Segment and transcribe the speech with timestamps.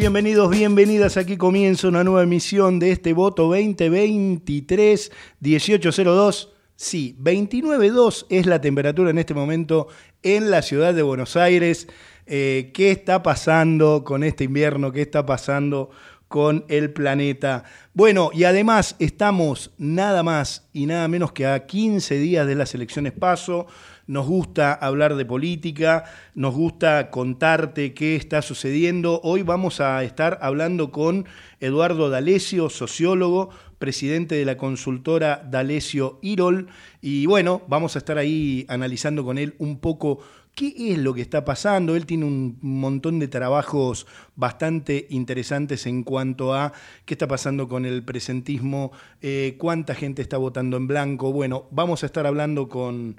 [0.00, 1.18] Bienvenidos, bienvenidas.
[1.18, 6.54] Aquí comienza una nueva emisión de este voto 2023 1802.
[6.74, 9.88] Sí, 29.2 es la temperatura en este momento
[10.22, 11.86] en la ciudad de Buenos Aires.
[12.24, 14.90] Eh, ¿Qué está pasando con este invierno?
[14.90, 15.90] ¿Qué está pasando
[16.28, 17.64] con el planeta?
[17.92, 22.74] Bueno, y además estamos nada más y nada menos que a 15 días de las
[22.74, 23.66] elecciones paso
[24.10, 26.02] nos gusta hablar de política,
[26.34, 29.20] nos gusta contarte qué está sucediendo.
[29.22, 31.26] Hoy vamos a estar hablando con
[31.60, 36.66] Eduardo D'Alessio, sociólogo, presidente de la consultora D'Alessio Irol,
[37.00, 40.18] y bueno, vamos a estar ahí analizando con él un poco
[40.56, 41.94] qué es lo que está pasando.
[41.94, 46.72] Él tiene un montón de trabajos bastante interesantes en cuanto a
[47.04, 48.90] qué está pasando con el presentismo,
[49.22, 51.32] eh, cuánta gente está votando en blanco.
[51.32, 53.14] Bueno, vamos a estar hablando con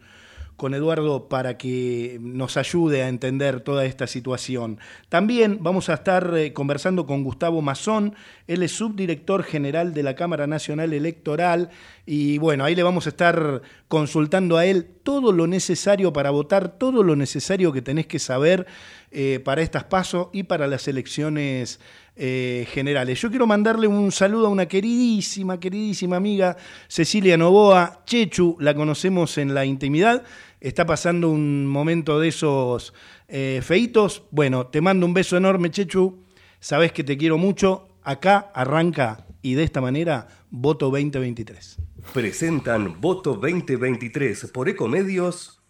[0.61, 4.77] con Eduardo para que nos ayude a entender toda esta situación.
[5.09, 8.13] También vamos a estar eh, conversando con Gustavo Mazón,
[8.45, 11.71] él es subdirector general de la Cámara Nacional Electoral
[12.05, 16.77] y bueno, ahí le vamos a estar consultando a él todo lo necesario para votar,
[16.77, 18.67] todo lo necesario que tenés que saber
[19.09, 21.79] eh, para estas pasos y para las elecciones
[22.17, 23.19] eh, generales.
[23.21, 29.37] Yo quiero mandarle un saludo a una queridísima, queridísima amiga, Cecilia Novoa, Chechu, la conocemos
[29.37, 30.23] en la intimidad,
[30.61, 32.93] está pasando un momento de esos
[33.27, 34.23] eh, feitos.
[34.31, 36.23] Bueno, te mando un beso enorme, Chechu,
[36.59, 41.77] sabes que te quiero mucho, acá arranca y de esta manera Voto 2023.
[42.13, 45.60] Presentan Voto 2023 por Ecomedios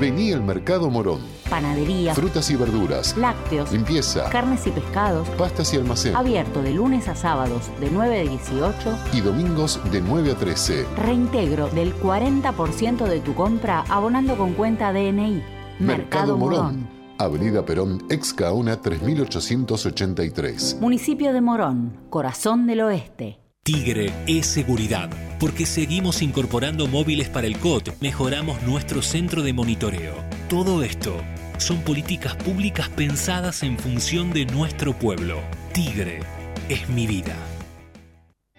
[0.00, 1.20] Vení al Mercado Morón.
[1.48, 2.14] Panadería.
[2.14, 3.16] Frutas y verduras.
[3.16, 3.72] Lácteos.
[3.72, 4.28] Limpieza.
[4.30, 5.28] Carnes y pescados.
[5.30, 6.14] Pastas y almacén.
[6.14, 8.98] Abierto de lunes a sábados de 9 a 18.
[9.12, 10.86] Y domingos de 9 a 13.
[10.96, 15.42] Reintegro del 40% de tu compra abonando con cuenta DNI.
[15.78, 16.88] Mercado, Morón.
[17.18, 20.78] Avenida Perón, ex Caona 3883.
[20.80, 23.40] Municipio de Morón, corazón del oeste.
[23.66, 25.10] Tigre es seguridad,
[25.40, 30.14] porque seguimos incorporando móviles para el COT, mejoramos nuestro centro de monitoreo.
[30.48, 31.16] Todo esto
[31.58, 35.40] son políticas públicas pensadas en función de nuestro pueblo.
[35.72, 36.20] Tigre
[36.68, 37.34] es mi vida.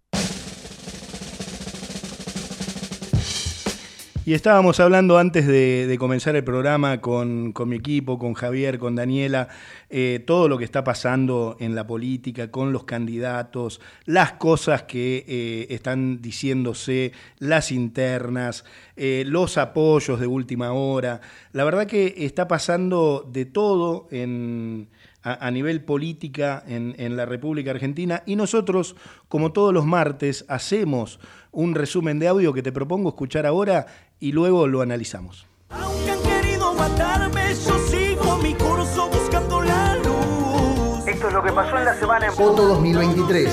[4.32, 9.50] Y estábamos hablando antes de, comenzar el programa con, mi equipo, con Javier, con Daniela,
[9.90, 15.26] eh, todo lo que está pasando en la política, con los candidatos, las cosas que
[15.28, 18.64] eh, están diciéndose, las internas,
[18.96, 21.20] eh, los apoyos de última hora.
[21.52, 24.88] La verdad que está pasando de todo en
[25.24, 28.96] a, nivel política en, la República Argentina y nosotros,
[29.28, 31.20] como todos los martes, hacemos
[31.52, 33.86] un resumen de audio que te propongo escuchar ahora
[34.22, 35.46] y luego lo analizamos.
[35.70, 41.08] Aunque han querido matarme, yo sigo mi curso buscando la luz.
[41.08, 43.52] Esto es lo que pasó en la semana en Foto 2023.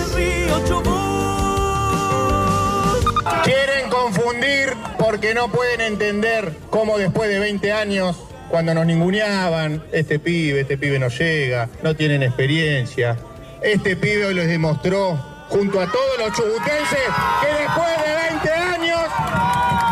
[3.42, 8.16] Quieren confundir porque no pueden entender cómo después de 20 años
[8.50, 13.16] cuando nos ninguneaban, este pibe, este pibe no llega, no tienen experiencia.
[13.62, 15.18] Este pibe hoy les demostró,
[15.48, 16.98] junto a todos los chubutenses,
[17.40, 19.00] que después de 20 años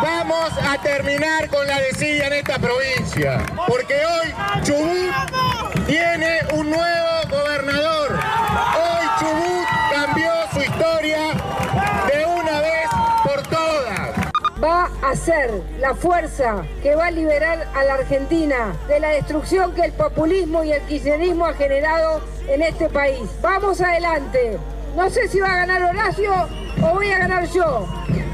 [0.07, 3.45] vamos a terminar con la desidia en esta provincia.
[3.67, 8.13] Porque hoy Chubut tiene un nuevo gobernador.
[8.13, 11.19] Hoy Chubut cambió su historia
[12.07, 12.89] de una vez
[13.25, 14.11] por todas
[14.63, 15.51] va a ser
[15.81, 20.65] la fuerza que va a liberar a la Argentina de la destrucción que el populismo
[20.65, 23.29] y el kirchnerismo ha generado en este país.
[23.43, 24.59] Vamos adelante.
[24.97, 26.33] No sé si va a ganar Horacio
[26.81, 27.87] o voy a ganar yo.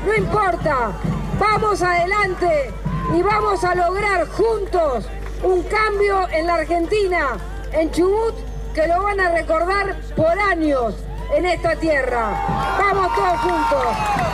[0.06, 0.92] No importa.
[1.38, 2.72] Vamos adelante
[3.14, 5.04] y vamos a lograr juntos
[5.42, 7.38] un cambio en la Argentina,
[7.72, 8.34] en Chubut,
[8.74, 10.94] que lo van a recordar por años
[11.34, 12.32] en esta tierra.
[12.78, 13.84] Vamos todos juntos,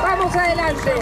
[0.03, 0.93] vamos adelante.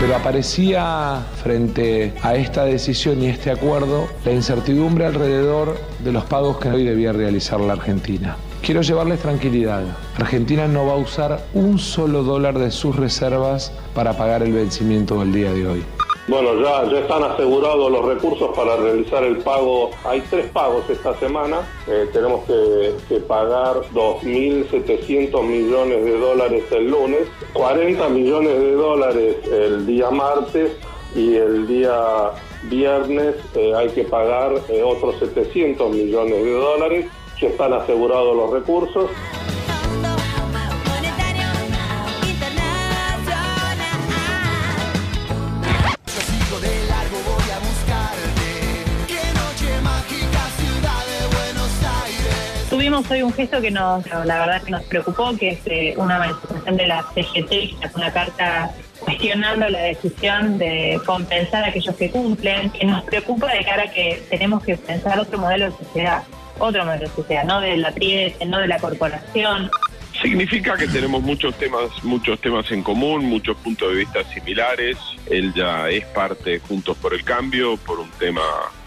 [0.00, 6.56] Pero aparecía frente a esta decisión y este acuerdo la incertidumbre alrededor de los pagos
[6.56, 8.34] que hoy debía realizar la Argentina.
[8.62, 9.82] Quiero llevarles tranquilidad.
[10.16, 15.20] Argentina no va a usar un solo dólar de sus reservas para pagar el vencimiento
[15.20, 15.84] del día de hoy.
[16.30, 19.90] Bueno, ya, ya están asegurados los recursos para realizar el pago.
[20.04, 21.68] Hay tres pagos esta semana.
[21.88, 29.36] Eh, tenemos que, que pagar 2.700 millones de dólares el lunes, 40 millones de dólares
[29.50, 30.70] el día martes
[31.16, 32.30] y el día
[32.62, 37.06] viernes eh, hay que pagar eh, otros 700 millones de dólares,
[37.40, 39.10] que están asegurados los recursos.
[53.00, 56.18] Tuvimos hoy un gesto que nos, la verdad que nos preocupó, que es eh, una
[56.18, 62.68] manifestación de la CGT, una carta cuestionando la decisión de compensar a aquellos que cumplen,
[62.70, 66.24] que nos preocupa de cara a que tenemos que pensar otro modelo de sociedad,
[66.58, 69.70] otro modelo de sociedad, no de la priete, no de la corporación.
[70.20, 74.98] Significa que tenemos muchos temas, muchos temas en común, muchos puntos de vista similares.
[75.30, 78.42] Él ya es parte de Juntos por el Cambio por un tema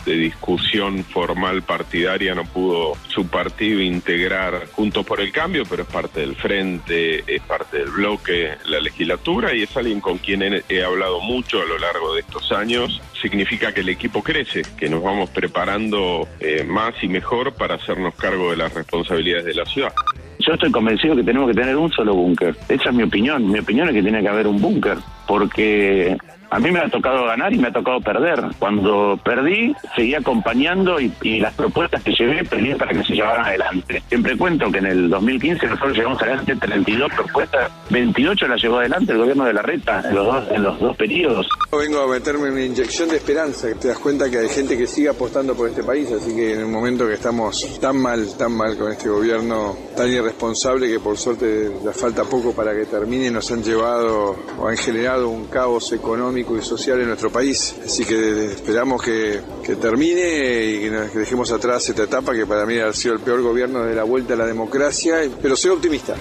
[0.06, 2.36] de discusión formal partidaria.
[2.36, 7.42] No pudo su partido integrar Juntos por el Cambio, pero es parte del frente, es
[7.42, 11.78] parte del bloque, la legislatura y es alguien con quien he, hablado mucho a lo
[11.78, 13.02] largo de estos años.
[13.22, 18.16] Significa que el equipo crece, que nos vamos preparando eh, más y mejor para hacernos
[18.16, 19.94] cargo de las responsabilidades de la ciudad.
[20.40, 22.56] Yo estoy convencido que tenemos que tener un solo búnker.
[22.68, 23.50] Esa es mi opinión.
[23.50, 24.98] Mi opinión es que tiene que haber un búnker.
[25.26, 26.18] Porque
[26.54, 28.40] a mí me ha tocado ganar y me ha tocado perder.
[28.60, 34.04] Cuando perdí, seguí acompañando y, las propuestas que llevé pedí para que se llevaran adelante.
[34.08, 39.14] Siempre cuento que en el 2015 nosotros llevamos adelante 32 propuestas, 28 las llevó adelante
[39.14, 41.50] el gobierno de la Reta en los dos, en los dos periodos.
[41.72, 44.86] Vengo a meterme una inyección de esperanza, que te das cuenta que hay gente que
[44.86, 48.56] sigue apostando por este país, así que en un momento que estamos tan mal, tan
[48.56, 53.32] mal con este gobierno tan irresponsable que por suerte le falta poco para que termine,
[53.32, 57.76] nos han llevado o han generado un caos económico y social en nuestro país.
[57.86, 62.46] Así que esperamos que, que termine y que, nos- que dejemos atrás esta etapa que
[62.46, 65.72] para mí ha sido el peor gobierno de la vuelta a la democracia, pero soy
[65.72, 66.16] optimista.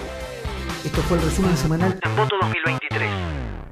[0.85, 3.09] Esto fue el resumen semanal en Voto 2023.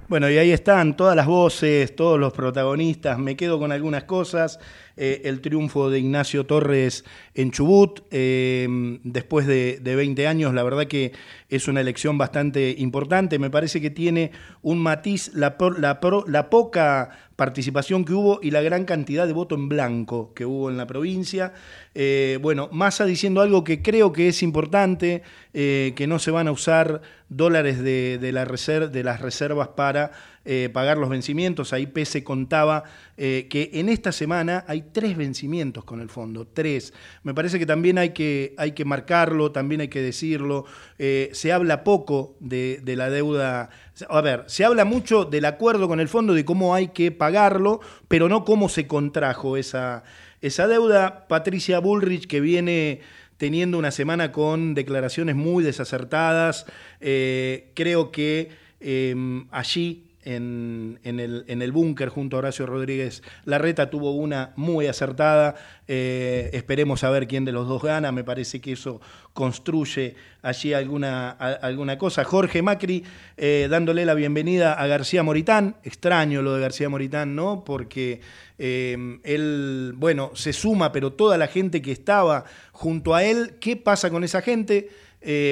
[0.07, 3.17] Bueno, y ahí están todas las voces, todos los protagonistas.
[3.17, 4.59] Me quedo con algunas cosas.
[4.97, 8.67] Eh, el triunfo de Ignacio Torres en Chubut, eh,
[9.03, 11.13] después de, de 20 años, la verdad que
[11.49, 13.39] es una elección bastante importante.
[13.39, 18.85] Me parece que tiene un matiz la, la, poca participación que hubo y la gran
[18.85, 21.53] cantidad de voto en blanco que hubo en la provincia.
[21.95, 25.23] Eh, bueno, Massa diciendo algo que creo que es importante,
[25.53, 28.47] que no se van a usar dólares de las
[29.21, 30.11] reservas para
[30.43, 31.71] eh, pagar los vencimientos.
[31.71, 32.83] Ahí Pese contaba
[33.17, 36.93] eh, que en esta semana hay tres vencimientos con el fondo, tres.
[37.23, 40.65] Me parece que también hay que, hay que marcarlo, también hay que decirlo.
[40.97, 43.69] Eh, se habla poco de, la deuda.
[44.09, 47.79] A ver, se habla mucho del acuerdo con el fondo, de cómo hay que pagarlo,
[48.07, 50.03] pero no cómo se contrajo esa,
[50.41, 51.27] esa deuda.
[51.27, 53.01] Patricia Bullrich, que viene
[53.37, 56.65] teniendo una semana con declaraciones muy desacertadas,
[56.99, 58.49] creo que
[58.83, 59.15] eh,
[59.51, 65.55] allí en, el, en el búnker junto a Horacio Rodríguez Larreta tuvo una muy acertada.
[65.87, 68.11] Eh, esperemos a ver quién de los dos gana.
[68.11, 69.01] Me parece que eso
[69.33, 72.23] construye allí alguna, alguna cosa.
[72.23, 73.03] Jorge Macri
[73.37, 75.75] eh, dándole la bienvenida a García Moritán.
[75.83, 77.63] Extraño lo de García Moritán, ¿no?
[77.63, 78.21] Porque
[78.57, 83.75] eh, él, bueno, se suma, pero toda la gente que estaba junto a él, ¿qué
[83.75, 84.89] pasa con esa gente?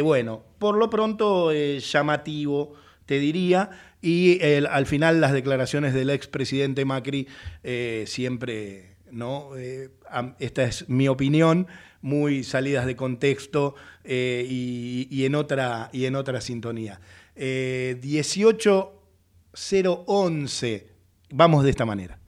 [0.03, 2.73] Bueno, por lo pronto llamativo,
[3.09, 3.71] te diría.
[4.03, 4.39] Y
[4.69, 7.27] al final las declaraciones del expresidente Macri
[7.63, 9.57] eh, siempre, ¿no?
[9.57, 9.89] Eh,
[10.37, 11.65] esta es mi opinión,
[12.01, 13.73] muy salidas de contexto
[14.03, 17.01] eh, y, y en otra, y en otra sintonía.
[17.35, 20.87] Eh, 18011,
[21.31, 22.18] vamos de esta manera.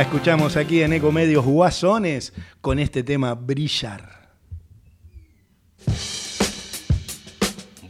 [0.00, 4.30] Suena, escuchamos aquí en Ecomedios Guasones con este tema Brillar.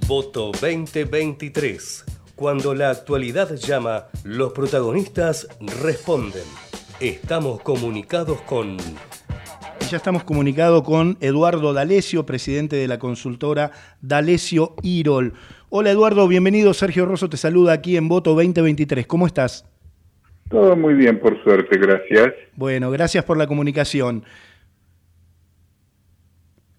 [0.07, 2.05] Voto 2023.
[2.35, 5.47] Cuando la actualidad llama, los protagonistas
[5.83, 6.45] responden.
[7.01, 8.77] Estamos comunicados con...
[9.91, 15.35] Ya estamos comunicados con Eduardo D'Alessio, presidente de la consultora D'Alessio Irol.
[15.69, 16.75] Hola Eduardo, bienvenido.
[16.75, 19.07] Sergio Rosso te saluda aquí en Voto 2023.
[19.07, 19.65] ¿Cómo estás?
[20.51, 22.35] Todo muy bien, por suerte, gracias.
[22.57, 24.25] Bueno, gracias por la comunicación.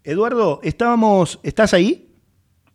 [0.04, 2.08] Eduardo, estábamos, ¿estás ahí?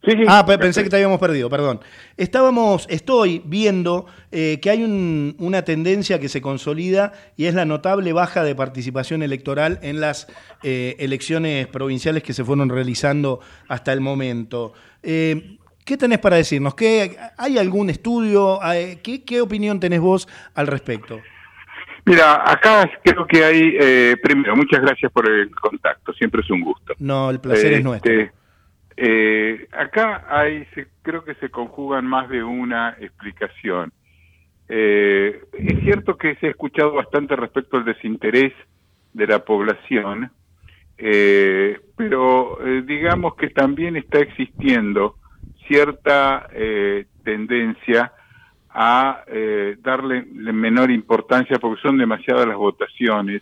[0.03, 0.23] Sí, sí.
[0.27, 1.81] Ah, pe- pensé que te habíamos perdido, perdón.
[2.15, 7.65] Estábamos, estoy viendo eh, que hay un- una tendencia que se consolida y es la
[7.65, 10.27] notable baja de participación electoral en las
[10.63, 14.73] eh, elecciones provinciales que se fueron realizando hasta el momento.
[15.03, 16.75] Eh, ¿Qué tenés para decirnos?
[16.75, 18.61] ¿Qué, ¿Hay algún estudio?
[18.61, 21.21] Hay- ¿Qué, qué opinión tenés vos al respecto?
[22.05, 26.59] Mira, acá creo que hay, eh, primero, muchas gracias por el contacto, siempre es un
[26.59, 26.93] gusto.
[26.99, 28.11] No, el placer es Este, nuestro.
[28.97, 33.93] eh, acá hay, se- creo que se conjugan más de una explicación.
[34.67, 38.51] Eh, es cierto que se ha escuchado bastante respecto al desinterés
[39.13, 40.31] de la población,
[40.97, 45.15] eh, pero eh, digamos que también está existiendo
[45.67, 48.13] cierta eh, tendencia
[48.69, 53.41] a eh, darle menor importancia porque son demasiadas las votaciones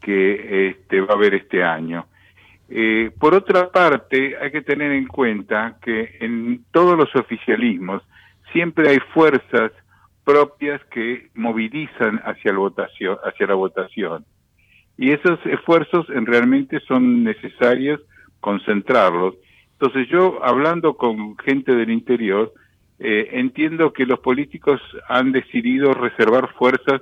[0.00, 2.06] que este, va a haber este año.
[2.68, 8.02] Eh, por otra parte, hay que tener en cuenta que en todos los oficialismos
[8.52, 9.72] siempre hay fuerzas
[10.24, 14.24] propias que movilizan hacia, el votación, la votación.
[14.96, 18.00] Y esos esfuerzos en realmente son necesarios
[18.40, 19.34] concentrarlos.
[19.80, 22.52] Entonces yo, hablando con gente del interior,
[22.98, 27.00] eh, entiendo que los políticos han decidido reservar fuerzas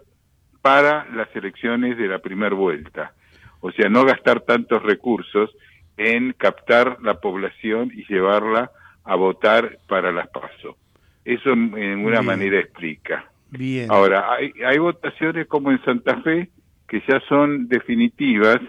[0.62, 3.14] para las elecciones de la primera vuelta.
[3.58, 5.50] O sea, no gastar tantos recursos
[5.97, 8.70] en captar la población y llevarla
[9.02, 10.76] a votar para las PASO.
[11.25, 12.26] Eso en una Bien.
[12.26, 13.28] manera explica.
[13.50, 13.90] Bien.
[13.90, 16.49] Ahora, hay, hay votaciones como en Santa Fe
[16.87, 18.61] que ya son definitivas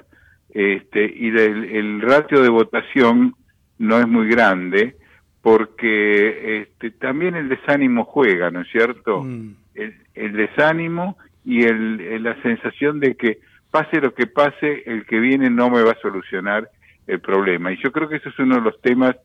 [0.50, 3.36] este, y el ratio de votación
[3.80, 4.96] no es muy grande
[5.42, 9.26] porque este, también el desánimo juega, ¿no es cierto?
[9.74, 13.40] El, el desánimo y el, la sensación de que
[13.72, 16.70] pase lo que pase, el que viene no me va a solucionar
[17.08, 17.72] el problema.
[17.72, 19.16] Y yo creo que ese es uno de los temas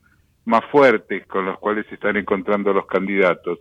[0.45, 3.59] más fuertes con los cuales se están encontrando los candidatos.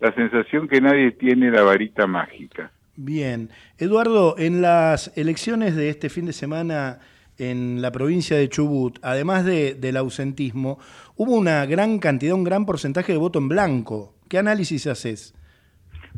[0.00, 2.70] La sensación que nadie tiene la varita mágica.
[2.96, 3.50] Bien.
[3.78, 7.00] Eduardo, en las elecciones de este fin de semana
[7.38, 10.78] en la provincia de Chubut, además de- del ausentismo,
[11.16, 14.14] hubo una gran cantidad, un gran porcentaje de voto en blanco.
[14.28, 15.34] ¿Qué análisis haces?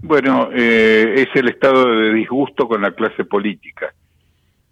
[0.00, 3.92] Bueno, eh, es el estado de disgusto con la clase política.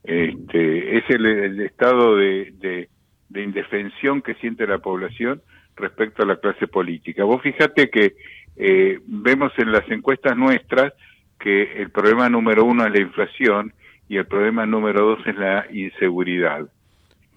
[0.05, 2.89] Este, es el, estado de
[3.35, 5.43] indefensión que siente la población
[5.77, 7.25] respecto a la clase política.
[7.25, 8.15] Vos fíjate que
[8.57, 10.93] eh, vemos en las encuestas nuestras
[11.39, 13.73] que el problema número uno es la inflación
[14.09, 16.67] y el problema número dos es la inseguridad.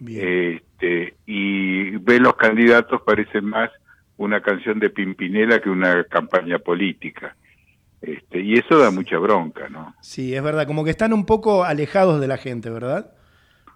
[0.05, 3.69] Este, y ve los candidatos parecen más
[4.17, 7.35] una canción de Pimpinela que una campaña política.
[8.01, 9.93] Este, y eso da mucha bronca, ¿no?
[10.01, 13.11] Sí, es verdad, como que están un poco alejados de la gente, ¿verdad?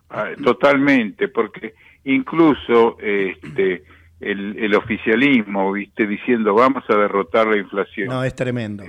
[0.10, 1.74] Ah, Totalmente, porque
[2.06, 3.84] incluso este,
[4.20, 8.08] el, el oficialismo, viste, diciendo vamos a derrotar la inflación.
[8.08, 8.84] No, es tremendo.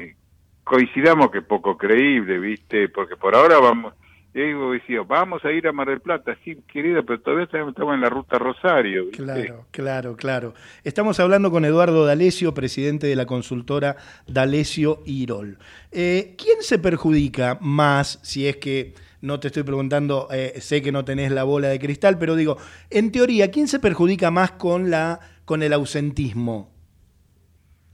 [0.64, 3.92] Coincidamos que poco creíble, viste, porque por ahora vamos,
[4.32, 7.94] yo digo, decía, vamos a ir a Mar del Plata, sí, querida, pero todavía estamos
[7.94, 9.22] en la ruta Rosario, ¿viste?
[9.22, 10.54] Claro, claro, claro.
[10.82, 15.58] Estamos hablando con Eduardo D'Alessio, presidente de la consultora D'Alessio Irol.
[15.92, 20.92] Eh, ¿Quién se perjudica más, si es que no te estoy preguntando, eh, sé que
[20.92, 22.56] no tenés la bola de cristal, pero digo,
[22.90, 26.70] en teoría, ¿quién se perjudica más con, la, con el ausentismo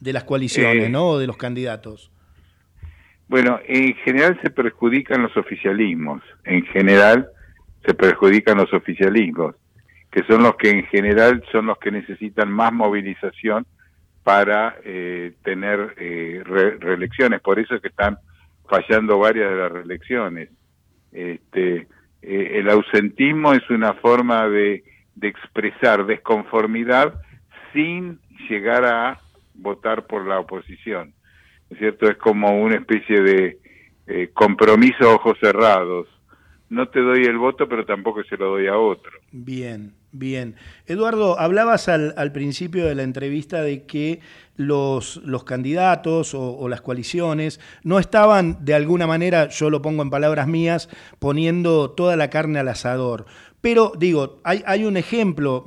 [0.00, 1.10] de las coaliciones, Eh, ¿no?
[1.10, 2.10] O de los candidatos.
[3.30, 7.28] Bueno, en general se perjudican los oficialismos, en general
[7.86, 9.54] se perjudican los oficialismos,
[10.10, 13.66] que son los que en general son los que necesitan más movilización
[14.24, 18.18] para eh, tener eh, re- reelecciones, por eso es que están
[18.68, 20.48] fallando varias de las reelecciones.
[21.12, 21.86] Este,
[22.22, 24.82] eh, el ausentismo es una forma de,
[25.14, 27.14] de expresar desconformidad
[27.72, 28.18] sin
[28.48, 29.20] llegar a
[29.54, 31.14] votar por la oposición.
[31.70, 32.10] ¿No es cierto?
[32.10, 33.58] Es como una especie de
[34.06, 36.06] eh, compromiso a ojos cerrados.
[36.68, 39.12] No te doy el voto, pero tampoco se lo doy a otro.
[39.32, 40.56] Bien, Bien.
[40.86, 44.20] Eduardo, hablabas al, principio de la entrevista de que
[44.56, 50.10] los, los candidatos o, las coaliciones no estaban, de alguna manera, yo lo pongo en
[50.10, 50.88] palabras mías,
[51.20, 53.26] poniendo toda la carne al asador.
[53.60, 55.64] Pero digo, hay, hay un ejemplo,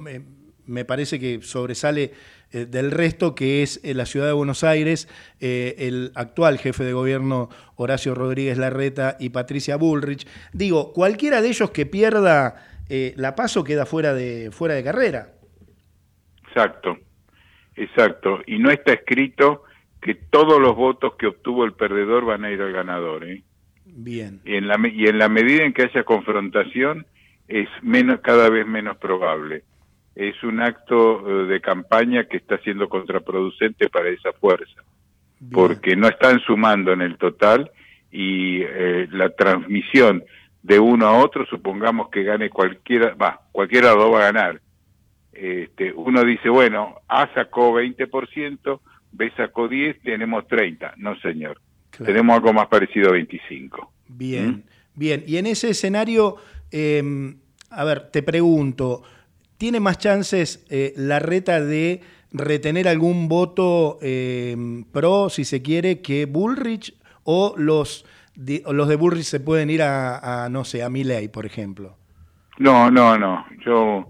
[0.66, 2.12] me parece que sobresale
[2.54, 5.10] eh, del resto, que es en la ciudad de Buenos Aires,
[5.42, 10.28] eh, el actual jefe de gobierno Horacio Rodríguez Larreta y Patricia Bullrich.
[10.54, 12.56] Digo, cualquiera de ellos que pierda
[12.90, 15.34] eh, la paso queda fuera de, fuera de carrera.
[16.48, 16.98] Exacto,
[17.76, 18.42] exacto.
[18.46, 19.64] Y no está escrito
[20.02, 23.24] que todos los votos que obtuvo el perdedor van a ir al ganador.
[23.24, 23.42] ¿eh?
[23.86, 24.42] Bien.
[24.46, 27.08] Y en, la, y en la medida en que haya confrontación,
[27.48, 29.64] es menos, cada vez menos probable.
[30.16, 34.84] Es un acto eh, de campaña que está siendo contraproducente para esa fuerza,
[35.40, 35.52] Bien.
[35.52, 37.72] porque no están sumando en el total
[38.12, 40.24] y eh, la transmisión
[40.62, 44.62] de uno a otro, supongamos que gane cualquiera, va, cualquiera dos va a ganar.
[45.34, 48.80] Este, uno dice, bueno, A sacó 20%,
[49.12, 50.94] B sacó 10, tenemos 30.
[50.98, 51.60] No, señor.
[51.90, 52.06] Claro.
[52.06, 53.92] Tenemos algo más parecido a 25.
[54.08, 54.64] Bien, ¿Mm?
[54.96, 55.24] bien.
[55.28, 56.38] Y en ese escenario,
[56.72, 57.04] eh,
[57.72, 59.04] a ver, te pregunto,
[59.58, 64.56] ¿tiene más chances eh, la reta de retener algún voto eh,
[64.92, 69.84] pro, si se quiere, que Bullrich o los de, los de Bullrich se pueden ir
[69.84, 71.98] a, a no sé, a Milley, por ejemplo?
[72.58, 73.46] No, no, no.
[73.66, 74.08] Yo,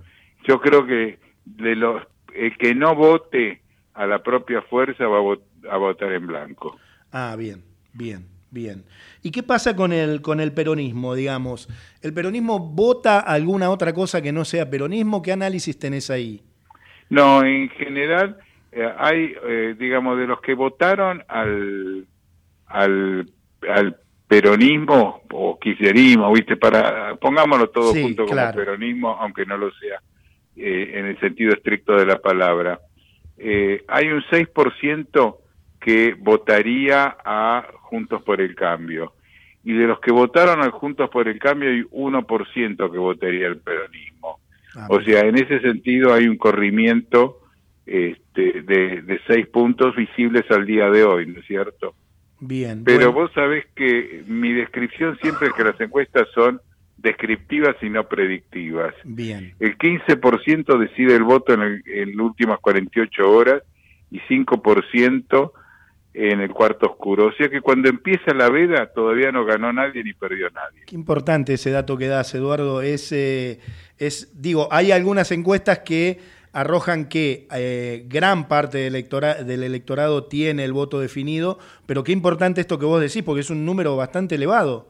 [0.47, 2.03] yo creo que de los
[2.33, 3.61] el que no vote
[3.93, 6.77] a la propia fuerza va a, vot, a votar en blanco.
[7.11, 8.83] Ah, bien, bien, bien.
[9.23, 11.67] ¿Y qué pasa con el con el peronismo, digamos?
[12.01, 15.21] ¿El peronismo vota alguna otra cosa que no sea peronismo?
[15.21, 16.41] ¿Qué análisis tenés ahí?
[17.09, 18.37] No, en general
[18.71, 22.05] eh, hay, eh, digamos, de los que votaron al
[22.67, 23.29] al,
[23.69, 26.55] al peronismo o kirchnerismo, ¿viste?
[26.55, 28.51] Para, pongámoslo todo Sí, junto claro.
[28.53, 30.01] como peronismo, aunque no lo sea
[30.55, 32.79] eh, en el sentido estricto de la palabra.
[33.87, 35.35] Hay un 6%
[35.83, 39.13] que votaría a Juntos por el Cambio.
[39.65, 43.57] Y de los que votaron a Juntos por el Cambio hay 1% que votaría al
[43.57, 44.39] peronismo.
[44.75, 47.41] Ah, o sea, en ese sentido hay un corrimiento
[47.85, 51.95] este, de, de seis puntos visibles al día de hoy, ¿no es cierto?
[52.39, 52.83] Bien.
[52.85, 56.61] Pero bueno, vos sabés que mi descripción siempre es que las encuestas son
[56.97, 58.95] descriptivas y no predictivas.
[59.03, 59.53] bien.
[59.59, 63.63] El 15% decide el voto en, el, en las últimas 48 horas
[64.09, 65.51] y 5%
[66.13, 67.27] en el cuarto oscuro.
[67.27, 70.81] O sea que cuando empieza la veda todavía no ganó nadie ni perdió nadie.
[70.85, 72.81] Qué importante ese dato que das, Eduardo.
[72.81, 73.59] Es, eh,
[73.97, 76.19] es digo, hay algunas encuestas que
[76.53, 82.11] arrojan que eh, gran parte del, electora del electorado tiene el voto definido, pero qué
[82.11, 84.87] importante esto que vos decís, porque es un número bastante elevado.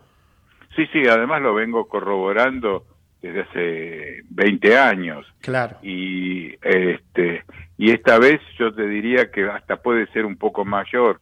[0.75, 2.83] Sí, sí, además lo vengo corroborando
[3.23, 5.25] desde hace 20 años.
[5.41, 5.77] Claro.
[5.81, 7.43] Y este
[7.77, 11.19] y esta vez yo te diría que hasta puede ser un poco mayor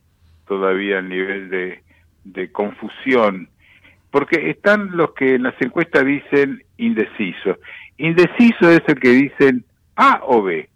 [0.47, 1.81] todavía el nivel de,
[2.25, 3.47] de confusión,
[4.09, 7.57] porque están los que en las encuestas dicen indeciso.
[7.97, 9.63] Indeciso es el que dicen
[9.95, 10.67] A o B,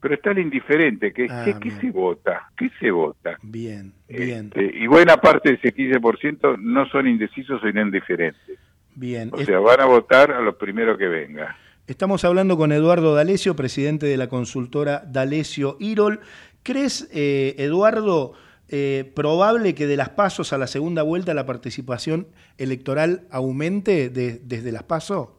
[0.00, 1.80] pero está el indiferente, que Ah, ¿qué, qué bien.
[1.80, 2.48] se vota?
[2.56, 3.36] ¿Qué se vota?
[3.42, 8.58] Bien, bien, Este, y buena parte de ese 15% no son indecisos, sino indiferentes.
[9.00, 9.30] Bien.
[9.32, 11.56] O sea, van a votar a lo primero que venga.
[11.86, 16.20] Estamos hablando con Eduardo D'Alessio, presidente de la consultora D'Alessio Irol.
[16.62, 18.34] ¿Crees, eh, Eduardo,
[18.68, 24.38] eh, probable que de las pasos a la segunda vuelta la participación electoral aumente de-
[24.38, 25.30] desde las pasos?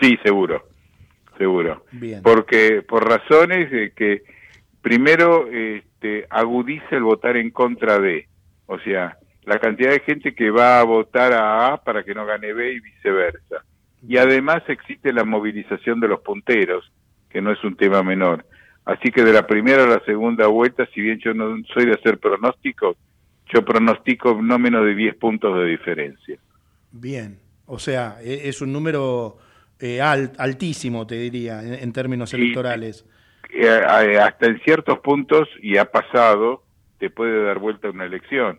[0.00, 0.66] Sí, seguro,
[1.36, 1.84] seguro.
[1.92, 2.22] Bien.
[2.22, 4.22] Porque por razones de que
[4.80, 8.26] primero este, agudiza el votar en contra de,
[8.66, 12.26] o sea, la cantidad de gente que va a votar a A para que no
[12.26, 13.64] gane B y viceversa.
[14.06, 16.90] Y además existe la movilización de los punteros,
[17.30, 18.44] que no es un tema menor.
[18.84, 21.92] Así que de la primera a la segunda vuelta, si bien yo no soy de
[21.92, 22.96] hacer pronósticos,
[23.52, 26.38] yo pronostico no menos de 10 puntos de diferencia.
[26.92, 27.38] Bien.
[27.66, 29.38] O sea, e- es un número
[29.80, 33.06] eh, al- altísimo, te diría, en, en términos electorales.
[33.50, 36.62] Eh, eh, hasta en ciertos puntos, y ha pasado,
[36.98, 38.58] te puede dar vuelta una elección.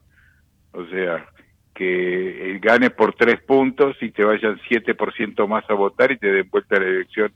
[0.71, 1.25] O sea,
[1.73, 6.27] que eh, gane por tres puntos y te vayan 7% más a votar y te
[6.32, 7.32] den vuelta la elección,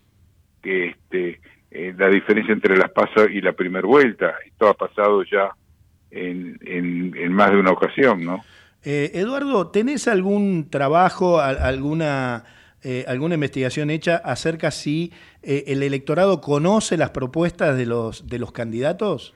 [0.61, 1.39] que este,
[1.71, 4.33] eh, la diferencia entre las pasos y la primera vuelta.
[4.45, 5.49] Esto ha pasado ya
[6.11, 8.43] en, en, en más de una ocasión, ¿no?
[8.85, 12.43] Eh, Eduardo, ¿tenés algún trabajo, al- alguna,
[12.83, 18.39] eh, alguna investigación hecha acerca si eh, el electorado conoce las propuestas de los, de
[18.39, 19.33] los candidatos?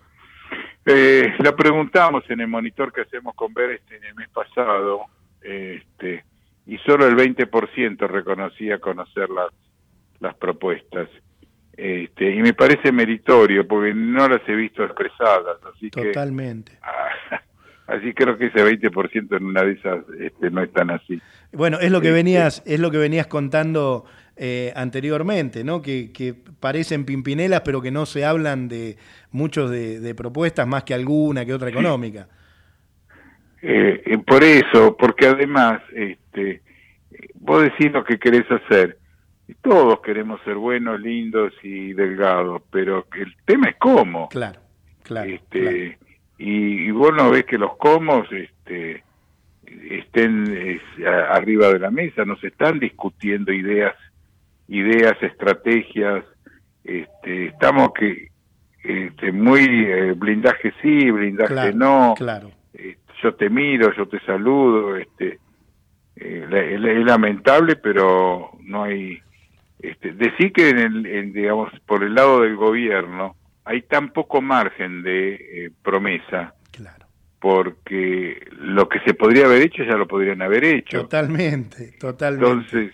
[0.89, 5.01] Eh, la preguntamos en el monitor que hacemos con Berest en el mes pasado,
[5.41, 6.23] este,
[6.65, 9.49] y solo el 20% reconocía conocer las,
[10.21, 11.09] las propuestas.
[11.75, 16.71] Este, y me parece meritorio porque no las he visto expresadas, así Totalmente.
[16.71, 17.35] que
[17.93, 21.21] así creo que ese 20% en una de esas este, no es tan así.
[21.51, 24.05] Bueno, es lo que Este, venías, es lo que venías contando
[24.37, 25.81] eh, anteriormente, ¿no?
[25.81, 28.97] Que, que parecen pimpinelas, pero que no se hablan de
[29.31, 32.27] muchos de, de propuestas más que alguna que otra económica.
[33.61, 36.61] Eh, eh, por eso, porque además, este,
[37.35, 38.97] vos decís lo que querés hacer.
[39.61, 44.27] Todos queremos ser buenos, lindos y delgados, pero el tema es cómo.
[44.29, 44.59] Claro,
[45.03, 45.29] claro.
[45.29, 45.97] Este,
[46.37, 49.03] Y, y vos no ves que los cómo este,
[49.89, 53.95] estén es, a- arriba de la mesa, no se están discutiendo ideas,
[54.67, 56.23] ideas, estrategias.
[56.83, 58.29] Este, estamos que
[58.83, 62.13] este, muy eh, blindaje sí, blindaje Claro, no.
[62.17, 62.51] claro.
[62.73, 65.39] Eh, yo te miro, yo te saludo, este,
[66.15, 69.19] eh, es, lamentable, pero no hay,
[69.79, 74.41] este, decir que en el, en, digamos, por el lado del gobierno hay tan poco
[74.41, 76.53] margen de eh, promesa,
[77.39, 81.01] porque lo que se podría haber hecho ya lo podrían haber hecho.
[81.01, 82.47] Totalmente, totalmente.
[82.47, 82.93] Entonces,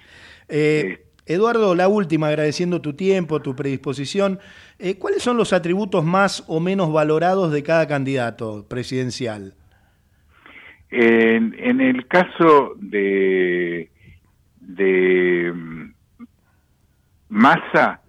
[0.49, 4.39] Eh, Eduardo, la última, agradeciendo tu tiempo, tu predisposición.
[4.79, 9.53] Eh, ¿Cuáles son los atributos más o menos valorados de cada candidato presidencial?
[10.89, 13.89] En, en el caso de,
[14.59, 15.93] de mm,
[17.29, 18.01] Massa,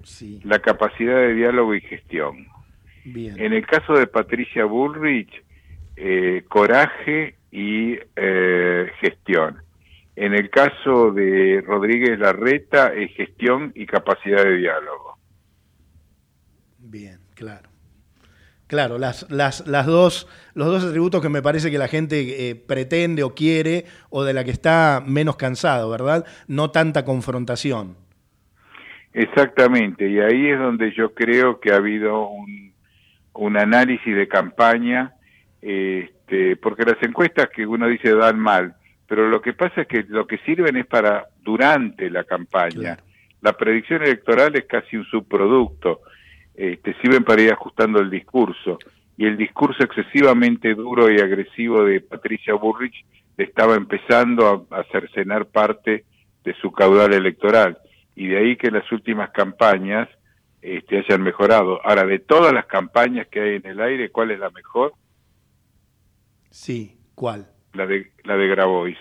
[0.42, 2.46] la capacidad de diálogo y gestión.
[3.04, 3.40] Bien.
[3.40, 5.30] En el caso de Patricia Bullrich,
[5.96, 9.63] eh, coraje y eh, gestión.
[10.16, 15.18] En el caso de Rodríguez Larreta, es gestión y capacidad de diálogo.
[16.78, 17.70] Bien, claro.
[18.66, 22.54] Claro, las, las, las dos, los dos atributos que me parece que la gente eh,
[22.54, 26.24] pretende o quiere o de la que está menos cansado, ¿verdad?
[26.48, 27.96] No tanta confrontación.
[29.12, 32.72] Exactamente, y ahí es donde yo creo que ha habido un,
[33.34, 35.14] un análisis de campaña,
[35.62, 38.74] este, porque las encuestas que uno dice dan mal,
[39.14, 42.98] pero lo que pasa es que lo que sirven es para durante la campaña.
[43.42, 46.00] La predicción electoral es casi un subproducto,
[46.52, 48.76] este, sirven para ir ajustando el discurso,
[49.16, 53.06] y el discurso excesivamente duro y agresivo de Patricia Burrich
[53.38, 56.04] estaba empezando a, a cercenar parte
[56.42, 57.78] de su caudal electoral
[58.16, 60.08] y de ahí que las últimas campañas
[60.60, 61.78] este, hayan mejorado.
[61.86, 64.92] Ahora, de todas las campañas que hay en el aire, ¿cuál es la mejor?
[66.50, 67.53] Sí, ¿cuál?
[67.74, 68.98] La de la de Grabois.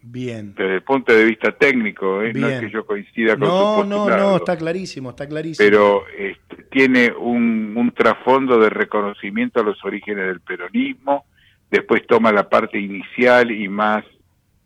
[0.00, 0.54] Bien.
[0.54, 2.32] Desde el punto de vista técnico, ¿eh?
[2.32, 5.68] no es que yo coincida con No, su no, no, está clarísimo, está clarísimo.
[5.68, 11.26] pero este, tiene un, un trasfondo de reconocimiento a los orígenes del peronismo,
[11.70, 14.04] después toma la parte inicial y más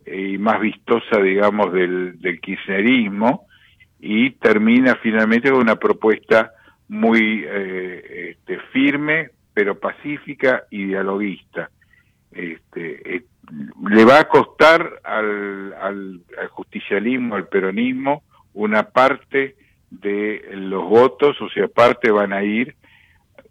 [0.04, 3.46] eh, y más vistosa, digamos, del, del kirchnerismo
[4.00, 6.52] y termina finalmente con una propuesta
[6.88, 11.70] muy eh, este, firme, pero pacífica y dialoguista.
[12.32, 13.24] Este, eh,
[13.88, 18.22] le va a costar al, al, al justicialismo, al peronismo,
[18.54, 19.56] una parte
[19.90, 22.74] de los votos, o sea, parte van a ir,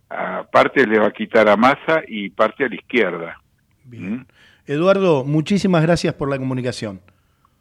[0.09, 3.41] a parte le va a quitar a Massa y parte a la izquierda.
[3.85, 4.21] ¿Mm?
[4.65, 7.01] Eduardo, muchísimas gracias por la comunicación.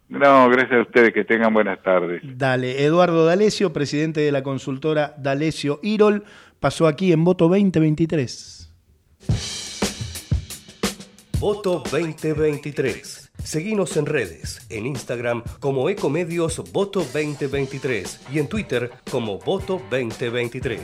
[0.08, 2.20] No, gracias a ustedes, que tengan buenas tardes.
[2.24, 6.24] Dale, Eduardo D'Alessio, presidente de la consultora D'Alessio Irol,
[6.58, 8.59] pasó aquí en Voto 2023.
[11.40, 13.32] Voto 2023.
[13.42, 20.82] Seguinos en redes, en Instagram como Ecomedios Voto 2023 y en Twitter como Voto 2023.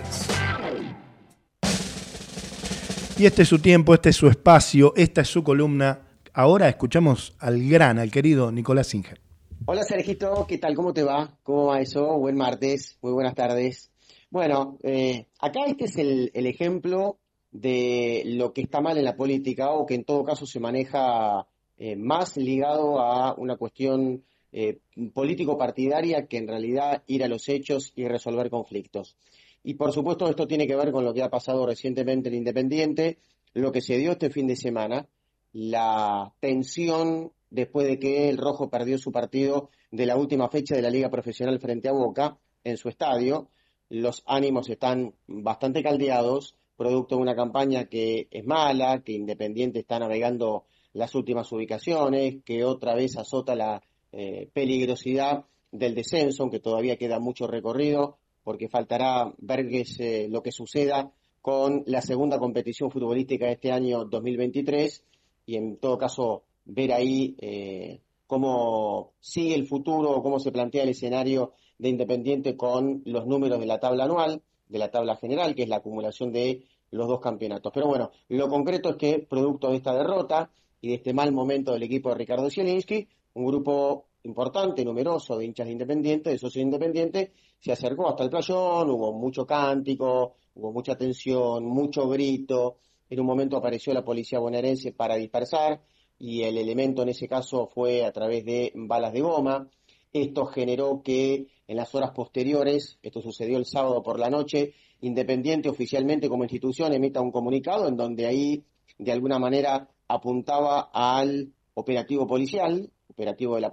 [3.19, 6.09] Y este es su tiempo, este es su espacio, esta es su columna.
[6.33, 9.21] Ahora escuchamos al gran, al querido Nicolás Singer.
[9.67, 10.75] Hola Sergito, ¿qué tal?
[10.75, 11.37] ¿Cómo te va?
[11.43, 12.17] ¿Cómo va eso?
[12.17, 13.91] Buen martes, muy buenas tardes.
[14.31, 17.19] Bueno, eh, acá este es el, el ejemplo
[17.61, 21.47] de lo que está mal en la política o que en todo caso se maneja
[21.79, 24.79] eh, más ligado a una cuestión eh,
[25.15, 29.17] político-partidaria que en realidad ir a los hechos y resolver conflictos.
[29.63, 33.19] Y por supuesto esto tiene que ver con lo que ha pasado recientemente en Independiente,
[33.55, 35.09] lo que se dio este fin de semana,
[35.53, 40.83] la tensión después de que el Rojo perdió su partido de la última fecha de
[40.83, 43.49] la Liga Profesional frente a Boca en su estadio.
[43.89, 49.99] Los ánimos están bastante caldeados, producto de una campaña que es mala, que Independiente está
[49.99, 56.97] navegando las últimas ubicaciones, que otra vez azota la eh, peligrosidad del descenso, aunque todavía
[56.97, 61.13] queda mucho recorrido, porque faltará ver qué es, eh, lo que suceda
[61.43, 65.05] con la segunda competición futbolística de este año 2023
[65.47, 70.89] y en todo caso ver ahí eh, cómo sigue el futuro, cómo se plantea el
[70.89, 75.63] escenario de Independiente con los números de la tabla anual, de la tabla general, que
[75.63, 77.73] es la acumulación de los dos campeonatos.
[77.73, 80.51] Pero bueno, lo concreto es que, producto de esta derrota
[80.81, 85.47] y de este mal momento del equipo de Ricardo Zielinski, un grupo importante, numeroso de
[85.47, 90.73] hinchas de Independiente, de socios Independiente, se acercó hasta el playón, hubo mucho cántico, hubo
[90.73, 92.77] mucha tensión, mucho grito.
[93.09, 95.81] En un momento apareció la policía bonaerense para dispersar
[96.19, 99.69] y el elemento en ese caso fue a través de balas de goma.
[100.13, 105.69] Esto generó que en las horas posteriores, esto sucedió el sábado por la noche, Independiente
[105.69, 108.65] oficialmente como institución emita un comunicado en donde ahí
[108.99, 113.71] de alguna manera apuntaba al operativo policial, operativo de la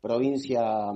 [0.00, 0.90] provincia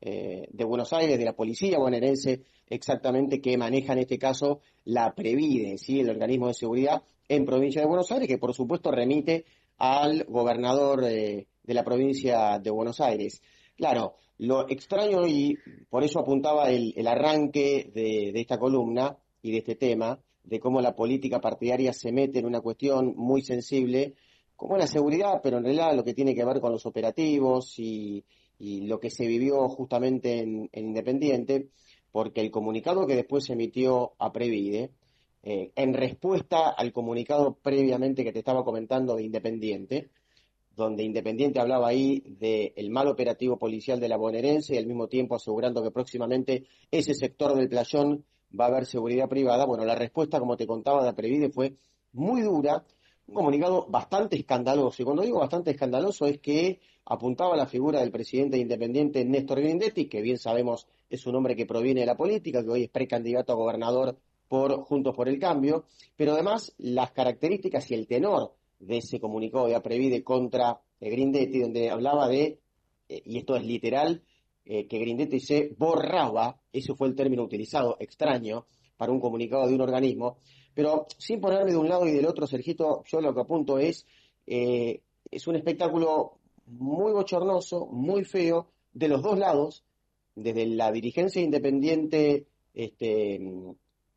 [0.00, 5.14] eh, de Buenos Aires, de la policía bonaerense, exactamente que maneja en este caso la
[5.14, 6.00] Previde, ¿sí?
[6.00, 9.46] el organismo de seguridad en provincia de Buenos Aires, que por supuesto remite
[9.78, 13.40] al gobernador eh, de la provincia de Buenos Aires.
[13.76, 19.76] Claro, lo extraño y por eso apuntaba el, arranque de, esta columna y de este
[19.76, 24.14] tema, de cómo la política partidaria se mete en una cuestión muy sensible,
[24.56, 28.24] como la seguridad, pero en realidad lo que tiene que ver con los operativos y,
[28.58, 31.68] lo que se vivió justamente en, en Independiente,
[32.12, 34.90] porque el comunicado que después se emitió a Previde,
[35.46, 40.08] eh, en respuesta al comunicado previamente que te estaba comentando de Independiente,
[40.76, 45.34] donde Independiente hablaba ahí del mal operativo policial de la bonaerense y al mismo tiempo
[45.36, 48.24] asegurando que próximamente ese sector del playón
[48.58, 49.64] va a haber seguridad privada.
[49.64, 51.76] Bueno, la respuesta, como te contaba, de Previde fue
[52.12, 52.84] muy dura,
[53.26, 55.02] un comunicado bastante escandaloso.
[55.02, 60.06] Y cuando digo bastante escandaloso es que apuntaba la figura del presidente independiente Néstor Grindetti,
[60.06, 63.52] que bien sabemos es un hombre que proviene de la política, que hoy es precandidato
[63.52, 64.16] a gobernador
[64.48, 65.84] por Juntos por el Cambio,
[66.16, 71.90] pero además las características y el tenor de ese comunicado de Aprevide contra Grindetti, donde
[71.90, 72.60] hablaba de,
[73.08, 74.22] eh, y esto es literal,
[74.64, 79.74] eh, que Grindetti se borraba, ese fue el término utilizado, extraño, para un comunicado de
[79.74, 80.38] un organismo,
[80.74, 84.06] pero sin ponerme de un lado y del otro, Sergito, yo lo que apunto es,
[84.46, 89.84] eh, es un espectáculo muy bochornoso, muy feo, de los dos lados,
[90.34, 93.40] desde la dirigencia independiente, este,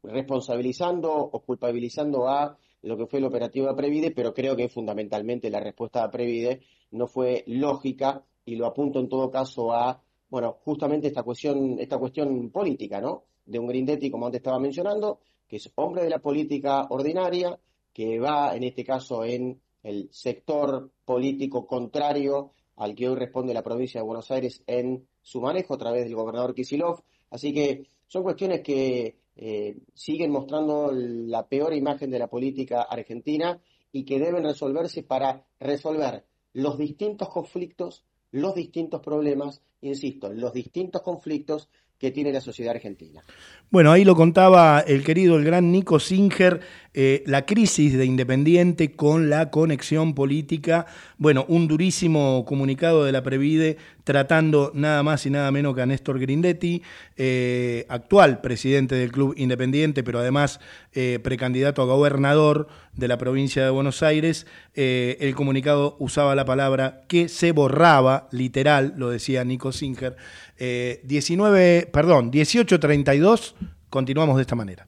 [0.04, 5.50] responsabilizando o culpabilizando a lo que fue el operativo de Previde, pero creo que fundamentalmente
[5.50, 10.58] la respuesta de Previde no fue lógica y lo apunto en todo caso a, bueno,
[10.63, 13.26] justamente esta cuestión, esta cuestión política, ¿no?
[13.45, 17.60] De un Grindetti, como antes estaba mencionando, que es hombre de la política ordinaria,
[17.93, 23.63] que va en este caso en el sector político contrario al que hoy responde la
[23.63, 27.02] provincia de Buenos Aires en su manejo a través del gobernador Kisilov.
[27.32, 33.62] Así que son cuestiones que eh, siguen mostrando la peor imagen de la política argentina
[33.91, 41.04] y que deben resolverse para resolver los distintos conflictos, los distintos problemas, insisto, los distintos
[41.04, 41.69] conflictos
[42.00, 43.24] que tiene la sociedad argentina.
[43.70, 46.62] Bueno, ahí lo contaba el querido, el gran Nico Singer,
[46.94, 50.86] eh, la crisis de Independiente con la conexión política.
[51.18, 55.86] Bueno, un durísimo comunicado de la Previde tratando nada más y nada menos que a
[55.86, 56.82] Néstor Grindetti,
[57.18, 60.62] eh, actual presidente del Club Independiente, pero además
[60.94, 64.48] eh, precandidato a gobernador de la provincia de Buenos Aires.
[64.74, 70.16] El comunicado usaba la palabra que se borraba, literal, lo decía Nico Singer.
[70.58, 73.56] 19, perdón, 1832,
[73.89, 74.88] continuamos de esta manera.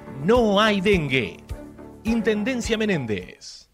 [0.23, 1.37] no hay dengue.
[2.03, 3.69] Intendencia Menéndez.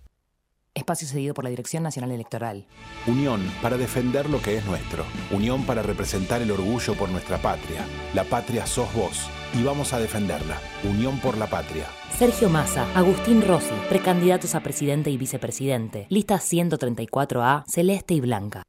[0.74, 2.68] Espacio cedido por la Dirección Nacional Electoral.
[3.08, 5.06] Unión para defender lo que es nuestro.
[5.32, 7.86] Unión para representar el orgullo por nuestra patria.
[8.14, 9.30] La patria sos vos.
[9.54, 10.60] y vamos a defenderla.
[10.84, 11.86] Unión por la Patria.
[12.12, 16.06] Sergio Massa, Agustín Rossi, precandidatos a presidente y vicepresidente.
[16.10, 18.64] Lista 134A, celeste y blanca.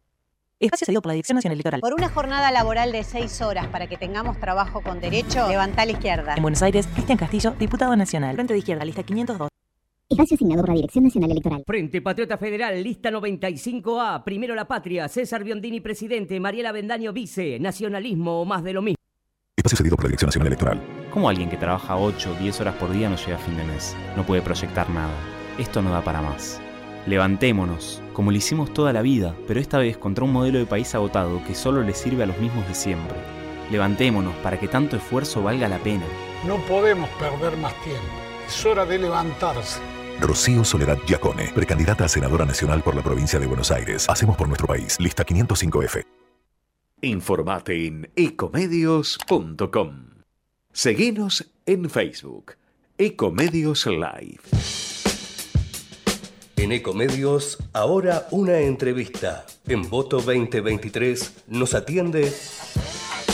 [0.61, 1.81] Espacio cedido por la Dirección Nacional Electoral.
[1.81, 5.87] Por una jornada laboral de seis horas para que tengamos trabajo con derecho, levantá a
[5.87, 6.35] la izquierda.
[6.35, 8.35] En Buenos Aires, Cristian Castillo, diputado nacional.
[8.35, 9.49] Frente de izquierda, lista 502.
[10.09, 11.63] Espacio asignado por la Dirección Nacional Electoral.
[11.65, 18.41] Frente Patriota Federal, lista 95A, Primero la Patria, César Biondini presidente, Mariela Bendaño vice, Nacionalismo
[18.41, 18.99] o más de lo mismo.
[19.57, 20.83] Espacio cedido por la Dirección Nacional Electoral.
[21.13, 23.63] ¿Cómo alguien que trabaja 8 o 10 horas por día no llega a fin de
[23.63, 23.95] mes?
[24.17, 25.15] No puede proyectar nada.
[25.57, 26.61] Esto no da para más.
[27.07, 30.93] Levantémonos, como lo hicimos toda la vida, pero esta vez contra un modelo de país
[30.93, 33.17] agotado que solo le sirve a los mismos de siempre.
[33.71, 36.05] Levantémonos para que tanto esfuerzo valga la pena.
[36.45, 38.03] No podemos perder más tiempo.
[38.45, 39.79] Es hora de levantarse.
[40.21, 44.09] Rocío Soledad Giacone, precandidata a senadora nacional por la provincia de Buenos Aires.
[44.09, 44.99] Hacemos por nuestro país.
[44.99, 46.05] Lista 505F.
[47.03, 50.07] Informate en ecomedios.com.
[50.73, 52.57] Seguinos en Facebook.
[52.99, 54.88] Ecomedios Live.
[56.59, 59.47] En Ecomedios, ahora una entrevista.
[59.69, 62.33] En Voto 2023 nos atiende.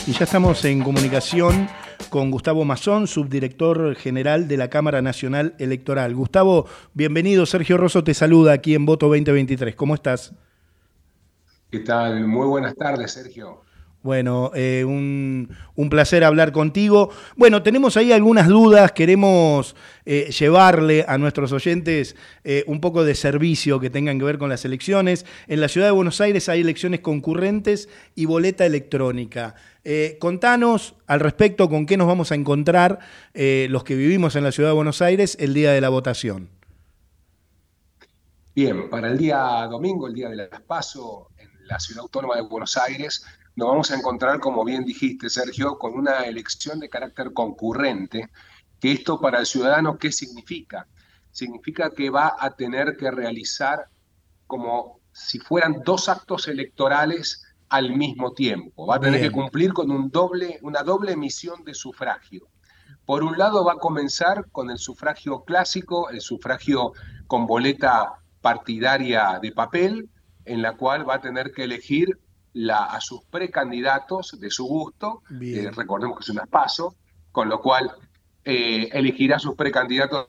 [0.06, 1.66] Y ya estamos en comunicación
[2.10, 6.14] con Gustavo Mazón, subdirector general de la Cámara Nacional Electoral.
[6.14, 7.46] Gustavo, bienvenido.
[7.46, 9.74] Sergio Rosso te saluda aquí en Voto 2023.
[9.74, 10.34] ¿Cómo estás?
[11.70, 12.26] ¿Qué tal?
[12.26, 13.63] Muy buenas tardes, Sergio.
[14.04, 17.08] Bueno, eh, un, un, placer hablar contigo.
[17.36, 22.14] Bueno, tenemos ahí algunas dudas, queremos eh, llevarle a nuestros oyentes
[22.44, 25.24] eh, un poco de servicio que tengan que ver con las elecciones.
[25.46, 29.54] En la ciudad de Buenos Aires hay elecciones concurrentes y boleta electrónica.
[30.18, 32.98] contanos al respecto con qué nos vamos a encontrar
[33.32, 36.50] los que vivimos en la ciudad de Buenos Aires el día de la votación.
[38.54, 40.50] Bien, para el día domingo, el día de las
[41.38, 43.24] en la ciudad autónoma de Buenos Aires,
[43.56, 48.30] nos vamos a encontrar, como bien dijiste, Sergio, con una elección de carácter concurrente,
[48.80, 50.88] que esto para el ciudadano, ¿qué significa?
[51.30, 53.86] Significa que va a tener que realizar
[54.46, 58.86] como si fueran dos actos electorales al mismo tiempo.
[58.86, 59.30] Va a tener Bien.
[59.30, 62.48] que cumplir con un doble, una doble emisión de sufragio.
[63.06, 66.92] Por un lado va a comenzar con el sufragio clásico, el sufragio
[67.26, 70.08] con boleta partidaria de papel,
[70.44, 72.18] en la cual va a tener que elegir
[72.54, 76.94] la, a sus precandidatos de su gusto, eh, recordemos que es un paso,
[77.32, 77.90] con lo cual
[78.44, 80.28] eh, elegirá a sus precandidatos.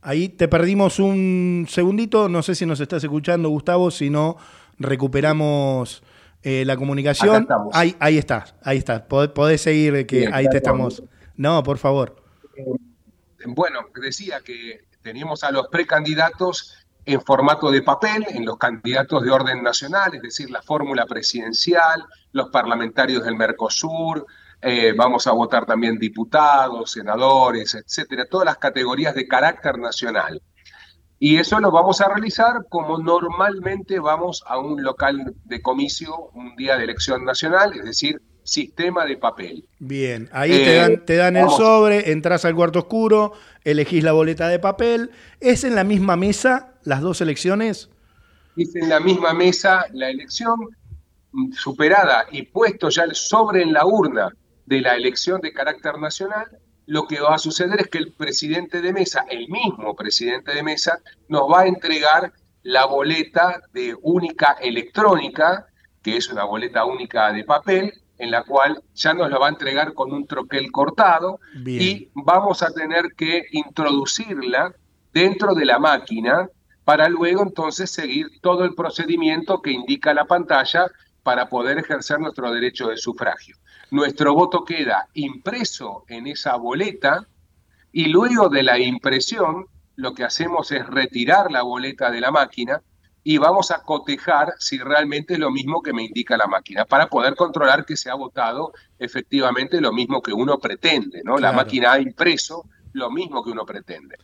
[0.00, 4.36] Ahí te perdimos un segundito, no sé si nos estás escuchando, Gustavo, si no,
[4.78, 6.02] recuperamos
[6.42, 7.48] eh, la comunicación.
[7.72, 9.08] Ahí, ahí está, ahí está.
[9.08, 11.02] Pod- Podés seguir, que Bien, ahí te estamos.
[11.36, 12.22] No, por favor.
[13.44, 19.30] Bueno, decía que teníamos a los precandidatos en formato de papel, en los candidatos de
[19.30, 24.26] orden nacional, es decir, la fórmula presidencial, los parlamentarios del Mercosur,
[24.60, 30.42] eh, vamos a votar también diputados, senadores, etcétera, todas las categorías de carácter nacional.
[31.18, 36.56] Y eso lo vamos a realizar como normalmente vamos a un local de comicio, un
[36.56, 39.64] día de elección nacional, es decir, sistema de papel.
[39.78, 43.32] Bien, ahí Eh, te dan, te dan el sobre, entras al cuarto oscuro,
[43.64, 45.10] elegís la boleta de papel.
[45.40, 47.90] ¿Es en la misma mesa las dos elecciones?
[48.56, 50.58] es en la misma mesa la elección
[51.32, 54.32] mm, superada y puesto ya el sobre en la urna
[54.66, 56.46] de la elección de carácter nacional,
[56.86, 60.62] lo que va a suceder es que el presidente de mesa, el mismo presidente de
[60.62, 62.32] mesa, nos va a entregar
[62.62, 65.66] la boleta de única electrónica,
[66.02, 69.50] que es una boleta única de papel, en la cual ya nos la va a
[69.50, 71.82] entregar con un troquel cortado Bien.
[71.82, 74.74] y vamos a tener que introducirla
[75.12, 76.48] dentro de la máquina
[76.88, 80.86] para luego entonces seguir todo el procedimiento que indica la pantalla
[81.22, 83.56] para poder ejercer nuestro derecho de sufragio.
[83.90, 87.26] Nuestro voto queda impreso en esa boleta
[87.92, 89.66] y luego de la impresión
[89.96, 92.80] lo que hacemos es retirar la boleta de la máquina
[93.22, 97.08] y vamos a cotejar si realmente es lo mismo que me indica la máquina para
[97.08, 101.36] poder controlar que se ha votado efectivamente lo mismo que uno pretende, ¿no?
[101.36, 102.64] La máquina ha impreso
[102.94, 104.16] lo mismo que uno pretende.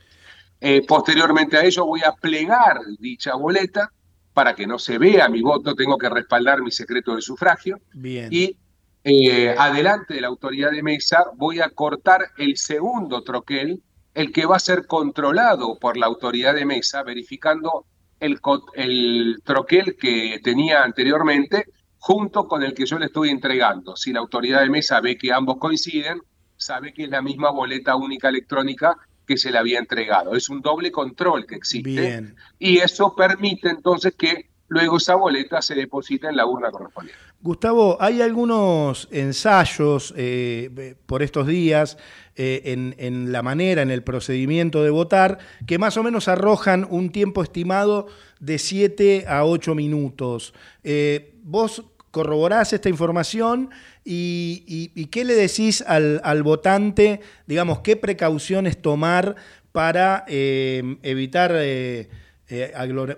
[0.61, 3.90] Eh, posteriormente a ello voy a plegar dicha boleta
[4.32, 8.28] para que no se vea mi voto, tengo que respaldar mi secreto de sufragio Bien.
[8.32, 8.57] y
[9.05, 13.82] eh, adelante de la autoridad de mesa voy a cortar el segundo troquel,
[14.14, 17.84] el que va a ser controlado por la autoridad de mesa, verificando
[18.18, 18.40] el,
[18.74, 21.66] el troquel que tenía anteriormente
[21.98, 23.94] junto con el que yo le estoy entregando.
[23.96, 26.20] Si la autoridad de mesa ve que ambos coinciden,
[26.57, 28.96] sabe que es la misma boleta única electrónica
[29.27, 30.35] que se le había entregado.
[30.35, 32.37] Es un doble control que existe Bien.
[32.59, 37.20] y eso permite entonces que luego esa boleta se deposita en la urna correspondiente.
[37.41, 41.99] Gustavo, hay algunos ensayos eh, por estos días
[42.37, 46.87] eh, en, en, la manera, en el procedimiento de votar, que más o menos arrojan
[46.89, 48.07] un tiempo estimado
[48.41, 50.55] de 7 a 8 minutos.
[50.85, 53.70] Eh, ¿Vos corroborás esta información
[54.04, 59.34] y, y, y qué le decís al, al, votante, digamos, qué precauciones tomar
[59.72, 62.08] para eh, evitar eh,
[62.48, 62.72] eh,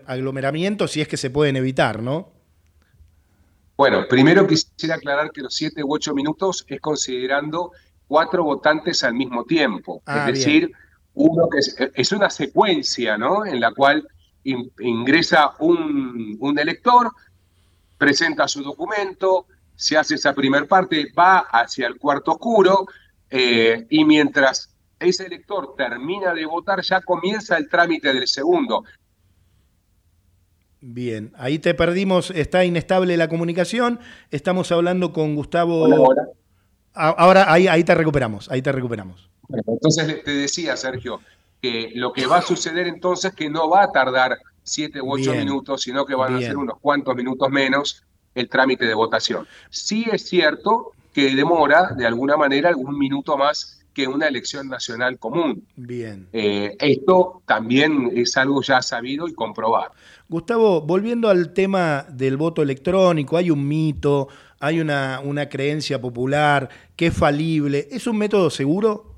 [0.07, 2.33] aglomeramientos si es que se pueden evitar, ¿no?
[3.77, 7.73] Bueno, primero quisiera aclarar que los siete u ocho minutos es considerando
[8.09, 10.03] cuatro votantes al mismo tiempo.
[10.07, 10.79] Ah, es decir, bien.
[11.13, 13.45] uno que es, es, una secuencia, ¿no?
[13.45, 14.09] En la cual
[14.45, 17.11] in, ingresa un, un, elector,
[17.99, 22.87] presenta su documento, se hace esa primera parte, va hacia el cuarto oscuro,
[23.31, 28.85] eh, y mientras ese elector termina de votar, ya comienza el trámite del segundo.
[30.81, 33.99] Bien, ahí te perdimos, está inestable la comunicación.
[34.31, 35.83] Estamos hablando con Gustavo.
[35.83, 36.23] Hola, hola.
[36.95, 39.29] Ahora ahí, ahí te recuperamos, ahí te recuperamos.
[39.67, 41.21] Entonces te decía, Sergio,
[41.61, 45.13] que lo que va a suceder entonces es que no va a tardar siete u
[45.13, 46.45] ocho minutos, sino que van Bien.
[46.45, 48.05] a ser unos cuantos minutos menos
[48.35, 49.47] el trámite de votación.
[49.71, 55.19] Sí es cierto que demora de alguna manera algún minuto más que una elección nacional
[55.19, 55.67] común.
[55.75, 56.29] Bien.
[56.35, 59.93] Eh, esto también es algo ya sabido y comprobado.
[60.29, 64.29] Gustavo, volviendo al tema del voto electrónico, hay un mito,
[64.61, 67.89] hay una, una creencia popular que es falible.
[67.91, 69.16] ¿Es un método seguro?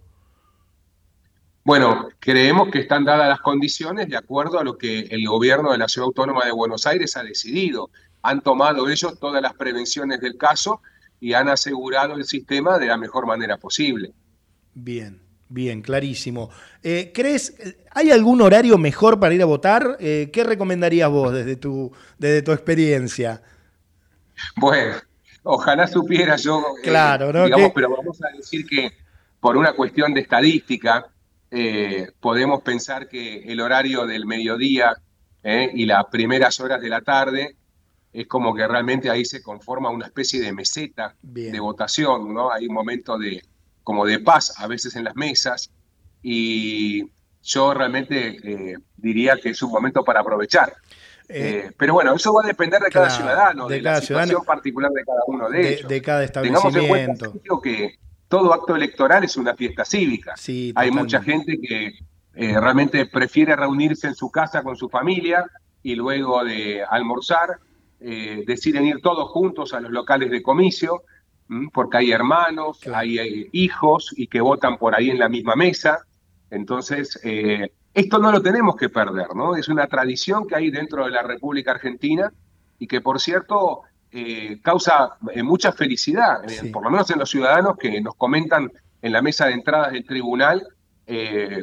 [1.69, 5.77] Bueno, creemos que están dadas las condiciones de acuerdo a lo que el gobierno de
[5.77, 7.91] la Ciudad Autónoma de Buenos Aires ha decidido.
[8.23, 10.81] Han tomado ellos todas las prevenciones del caso
[11.21, 14.15] y han asegurado el sistema de la mejor manera posible.
[14.73, 16.49] Bien, bien, clarísimo.
[16.83, 17.55] Eh, ¿Crees,
[17.91, 19.99] hay algún horario mejor para ir a votar?
[20.01, 23.43] Eh, ¿Qué recomendarías vos desde tu, desde tu experiencia?
[24.57, 24.95] Bueno,
[25.43, 27.45] ojalá supiera yo, claro, eh, ¿no?
[27.45, 27.73] digamos, ¿Qué?
[27.75, 28.91] pero vamos a decir que
[29.39, 31.11] por una cuestión de estadística,
[31.51, 34.95] eh, podemos pensar que el horario del mediodía
[35.43, 37.57] eh, y las primeras horas de la tarde
[38.13, 41.53] es como que realmente ahí se conforma una especie de meseta Bien.
[41.53, 42.51] de votación, ¿no?
[42.51, 43.43] Hay un momento de
[43.83, 45.71] como de paz a veces en las mesas
[46.23, 47.11] y
[47.43, 50.75] yo realmente eh, diría que es un momento para aprovechar.
[51.31, 54.01] Eh, pero bueno, eso va a depender de cada claro, ciudadano, de de, cada la
[54.01, 55.89] situación ciudadano, particular de cada uno de, de, ellos.
[55.89, 57.61] de cada Tengamos en cuenta establecimiento.
[57.63, 60.37] Que todo acto electoral es una fiesta cívica.
[60.37, 61.99] Sí, Hay mucha gente que
[62.35, 65.45] eh, realmente prefiere reunirse en su casa con su familia
[65.83, 67.59] y luego de almorzar
[68.01, 71.03] eh, deciden ir todos juntos a los locales de comicio,
[71.51, 71.69] ¿m?
[71.73, 72.99] porque hay hermanos, Claro.
[72.99, 75.99] hay, eh, hijos y que votan por ahí en la misma mesa.
[76.51, 79.57] Entonces, eh, esto no lo tenemos que perder, ¿no?
[79.57, 82.33] Es una tradición que hay dentro de la República Argentina
[82.79, 83.83] y que, por cierto,
[84.13, 86.69] eh, causa eh, mucha felicidad, eh, Sí.
[86.71, 88.71] por lo menos en los ciudadanos que nos comentan
[89.03, 90.67] en la mesa de entradas del tribunal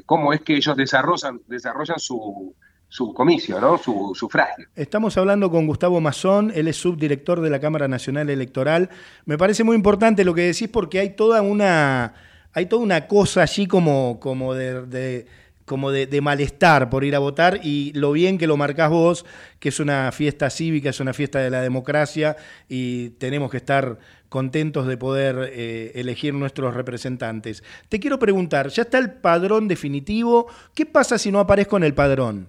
[0.07, 2.55] cómo es que ellos desarrollan, desarrollan su,
[2.87, 3.77] su comicio, ¿no?
[3.77, 4.65] Su sufragio.
[4.75, 8.89] Estamos hablando con Gustavo Mazón, él es subdirector de la Cámara Nacional Electoral.
[9.25, 12.13] Me parece muy importante lo que decís porque hay toda una,
[12.53, 15.27] hay toda una cosa allí como, como de, de
[15.65, 19.25] como de, malestar por ir a votar y lo bien que lo marcás vos,
[19.59, 22.37] que es una fiesta cívica, es una fiesta de la democracia
[22.69, 23.97] y tenemos que estar
[24.29, 27.63] contentos de poder eh, elegir nuestros representantes.
[27.89, 30.47] Te quiero preguntar, ¿ya está el padrón definitivo?
[30.73, 32.47] ¿Qué pasa si no aparezco en el padrón?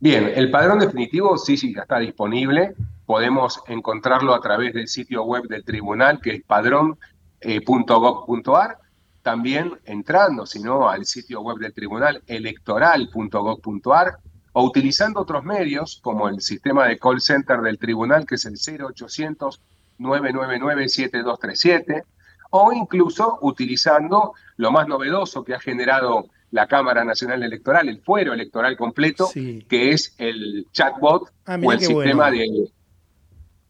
[0.00, 2.74] Bien, el padrón definitivo sí, sí, ya está disponible.
[3.06, 8.78] Podemos encontrarlo a través del sitio web del tribunal, que es padrón.gov.ar.
[9.22, 14.18] También entrando, si no, al sitio web del tribunal, electoral.gov.ar,
[14.52, 18.54] o utilizando otros medios, como el sistema de call center del tribunal, que es el
[18.56, 19.60] 0800
[19.98, 22.04] 999 7237,
[22.50, 28.32] o incluso utilizando lo más novedoso que ha generado la Cámara Nacional Electoral, el fuero
[28.32, 29.64] electoral completo, Sí.
[29.68, 32.42] que es el chatbot Ah, o el sistema bueno.
[32.42, 32.72] de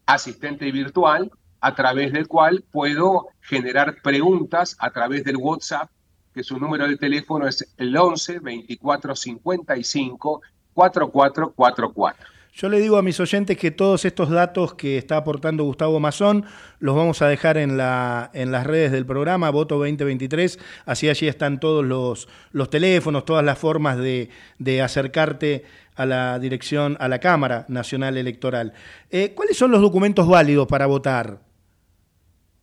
[0.07, 1.31] asistente virtual
[1.61, 5.89] a través del cual puedo generar preguntas a través del WhatsApp,
[6.33, 10.41] que su número de teléfono es el 11 24 55
[10.73, 12.25] 4444.
[12.53, 16.45] Yo le digo a mis oyentes que todos estos datos que está aportando Gustavo Mazón
[16.79, 21.29] los vamos a dejar en, la, en las redes del programa Voto 2023, así allí
[21.29, 25.63] están todos los, los teléfonos, todas las formas de, de acercarte
[25.95, 28.73] a la dirección, a la Cámara Nacional Electoral.
[29.09, 31.50] Eh, ¿Cuáles son los documentos válidos para votar?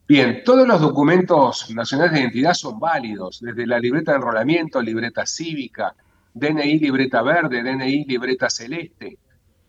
[0.08, 5.26] Bien, todos los documentos nacionales de identidad son válidos, desde la libreta de enrolamiento, libreta
[5.26, 5.94] cívica,
[6.32, 9.18] DNI libreta verde, DNI libreta celeste.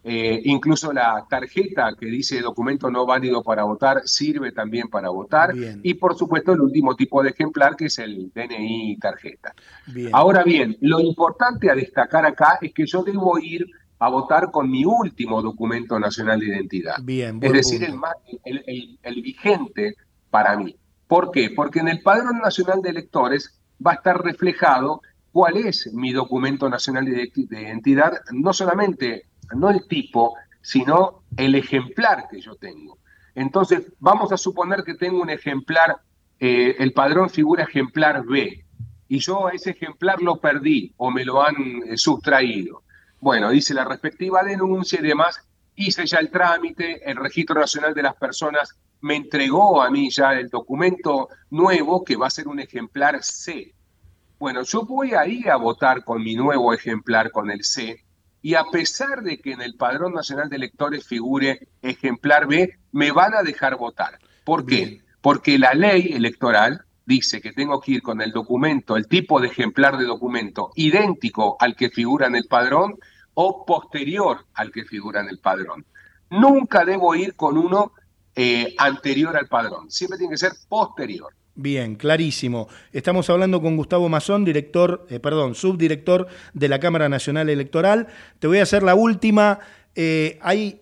[0.01, 5.53] Eh, incluso la tarjeta que dice documento no válido para votar sirve también para votar.
[5.53, 5.81] Bien.
[5.83, 9.53] Y por supuesto el último tipo de ejemplar que es el DNI tarjeta.
[9.87, 10.09] Bien.
[10.13, 13.65] Ahora bien, lo importante a destacar acá es que yo debo ir
[13.99, 16.95] a votar con mi último documento nacional de identidad.
[17.03, 18.15] Bien, Es decir, el, más-
[18.45, 19.95] el- el- el vigente
[20.29, 20.75] para mí.
[21.07, 21.51] ¿Por qué?
[21.55, 25.01] Porque en el Padrón Nacional de Electores va a estar reflejado
[25.31, 29.25] cuál es mi documento nacional de, de identidad, no solamente,
[29.55, 32.97] no el tipo, sino el ejemplar que yo tengo.
[33.35, 35.97] Entonces, vamos a suponer que tengo un ejemplar,
[36.39, 38.65] eh, el padrón figura ejemplar B,
[39.07, 41.55] y yo a ese ejemplar lo perdí o me lo han
[41.87, 42.83] eh, sustraído.
[43.19, 48.03] Bueno, dice la respectiva denuncia y demás, hice ya el trámite, el Registro Nacional de
[48.03, 52.59] las Personas me entregó a mí ya el documento nuevo que va a ser un
[52.59, 53.73] ejemplar C.
[54.37, 58.03] Bueno, yo voy a ir a votar con mi nuevo ejemplar, con el C,
[58.41, 63.11] y a pesar de que en el Padrón Nacional de Electores figure ejemplar B, me
[63.11, 64.17] van a dejar votar.
[64.45, 65.01] ¿Por qué?
[65.21, 69.47] Porque la ley electoral dice que tengo que ir con el documento, el tipo de
[69.47, 72.97] ejemplar de documento idéntico al que figura en el padrón
[73.33, 75.85] o posterior al que figura en el padrón.
[76.29, 77.93] Nunca debo ir con uno
[78.41, 81.33] eh, anterior al padrón, siempre tiene que ser posterior.
[81.55, 82.69] Bien, clarísimo.
[82.93, 88.07] Estamos hablando con Gustavo Mazón, director, eh, perdón, subdirector de la Cámara Nacional Electoral.
[88.39, 89.59] Te voy a hacer la última.
[89.93, 90.79] Eh, hay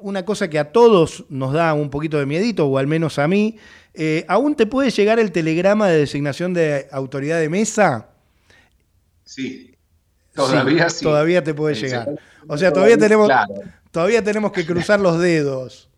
[0.00, 3.26] una cosa que a todos nos da un poquito de miedito, o al menos a
[3.26, 3.56] mí.
[3.92, 8.10] Eh, ¿Aún te puede llegar el telegrama de designación de autoridad de mesa?
[9.24, 9.74] Sí,
[10.32, 11.02] todavía sí.
[11.04, 12.08] Todavía te puede llegar.
[12.46, 13.54] O sea, todavía tenemos, Claro.
[13.90, 15.89] todavía tenemos que cruzar los dedos.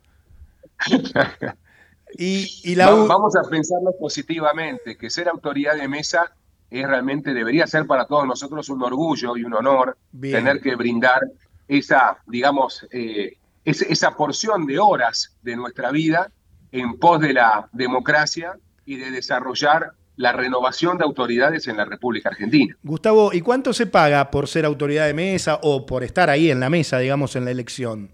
[2.19, 6.31] Y, la Vamos a pensarlo positivamente, que ser autoridad de mesa
[6.71, 10.37] es realmente, debería ser para todos nosotros un orgullo y un honor Bien.
[10.37, 11.21] tener que brindar
[11.69, 16.31] esa, digamos, eh, esa porción de horas de nuestra vida
[16.71, 22.29] en pos de la democracia y de desarrollar la renovación de autoridades en la República
[22.31, 22.77] Argentina.
[22.83, 26.61] Gustavo, ¿y cuánto se paga por ser autoridad de mesa o por estar ahí en
[26.61, 28.11] la mesa, digamos, en la elección?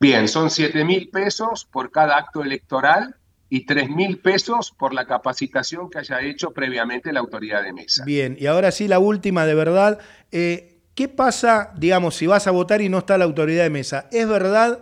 [0.00, 3.16] Bien, son 7 mil pesos por cada acto electoral
[3.48, 8.04] y 3 mil pesos por la capacitación que haya hecho previamente la autoridad de mesa.
[8.04, 9.98] Bien, y ahora sí la última de verdad.
[10.32, 14.08] Eh, ¿Qué pasa, digamos, si vas a votar y no está la autoridad de mesa?
[14.12, 14.80] ¿Es verdad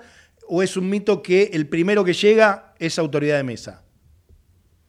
[0.48, 3.82] o es un mito que el primero que llega es autoridad de mesa?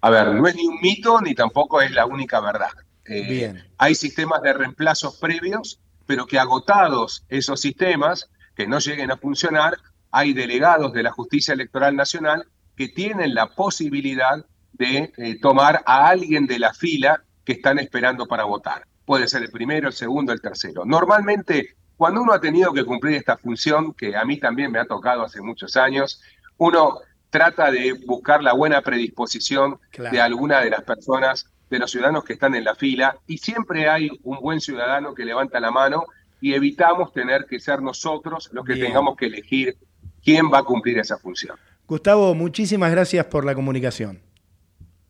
[0.01, 2.71] A ver, no es ni un mito ni tampoco es la única verdad.
[3.05, 3.63] Eh, Bien.
[3.77, 9.77] Hay sistemas de reemplazos previos, pero que agotados esos sistemas, que no lleguen a funcionar,
[10.13, 12.45] hay delegados de la Justicia Electoral Nacional
[12.77, 18.27] que tienen la posibilidad de eh, tomar a alguien de la fila que están esperando
[18.27, 18.85] para votar.
[19.05, 20.85] Puede ser el primero, el segundo, el tercero.
[20.85, 24.85] Normalmente, cuando uno ha tenido que cumplir esta función, que a mí también me ha
[24.85, 26.21] tocado hace muchos años,
[26.57, 26.99] uno
[27.31, 30.15] trata de buscar la buena predisposición Claro.
[30.15, 33.89] de alguna de las personas, de los ciudadanos que están en la fila, y siempre
[33.89, 36.05] hay un buen ciudadano que levanta la mano
[36.39, 38.87] y evitamos tener que ser nosotros los que Bien.
[38.87, 39.75] tengamos que elegir
[40.23, 41.57] quién va a cumplir esa función.
[41.87, 44.21] Gustavo, muchísimas gracias por la comunicación.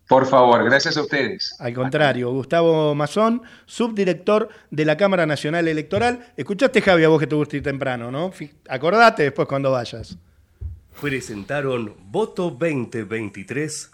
[0.07, 1.55] Por favor, gracias a ustedes.
[1.59, 6.33] Al contrario, Gustavo Mazón, subdirector de la Cámara Nacional Electoral.
[6.35, 8.31] Escuchaste, Javi, a vos que te gusta ir temprano, ¿no?
[8.67, 10.17] Acordate después cuando vayas.
[10.99, 13.92] Presentaron Voto 2023.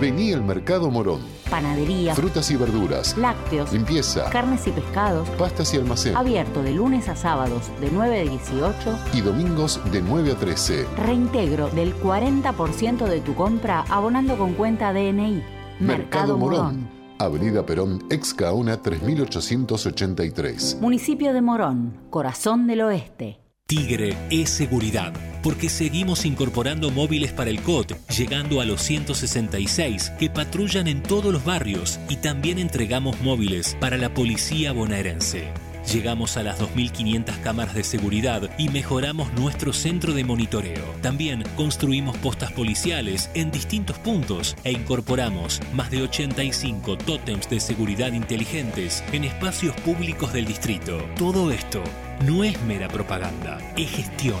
[0.00, 1.20] Vení al Mercado Morón.
[1.50, 3.16] Panadería, Frutas y verduras.
[3.18, 4.30] lácteos, Limpieza.
[4.30, 5.28] carnes y pescados.
[5.30, 6.16] Pastas y almacén.
[6.16, 8.98] Abierto de lunes a sábados de 9 a 18.
[9.12, 10.86] Y domingos de 9 a 13.
[10.96, 15.42] Reintegro del 40% de tu compra abonando con cuenta DNI.
[15.80, 16.88] Mercado Morón.
[17.18, 20.78] Avenida Perón, ex Caona 3883.
[20.80, 23.38] Municipio de Morón, corazón del oeste.
[23.74, 30.28] Tigre es seguridad, porque seguimos incorporando móviles para el COT, llegando a los 166 que
[30.28, 35.54] patrullan en todos los barrios y también entregamos móviles para la policía bonaerense.
[35.90, 40.84] Llegamos a las 2.500 cámaras de seguridad y mejoramos nuestro centro de monitoreo.
[41.00, 48.12] También construimos postas policiales en distintos puntos e incorporamos más de 85 tótems de seguridad
[48.12, 50.98] inteligentes en espacios públicos del distrito.
[51.16, 51.82] Todo esto
[52.26, 54.38] no es mera propaganda, es gestión,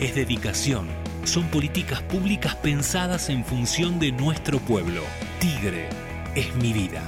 [0.00, 0.88] es dedicación.
[1.24, 5.00] Son políticas públicas pensadas en función de nuestro pueblo.
[5.40, 5.88] Tigre
[6.34, 7.02] es mi vida.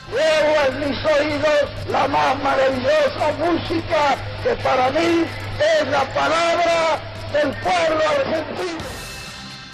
[0.09, 5.25] Llevo en mis oídos la más maravillosa música que para mí
[5.59, 6.99] es la palabra
[7.31, 8.83] del pueblo argentino.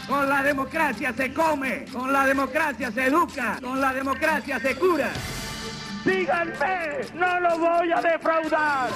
[0.08, 5.12] Con la democracia se come, con la democracia se educa, con la democracia se cura.
[6.04, 8.90] Síganme, no lo voy a defraudar.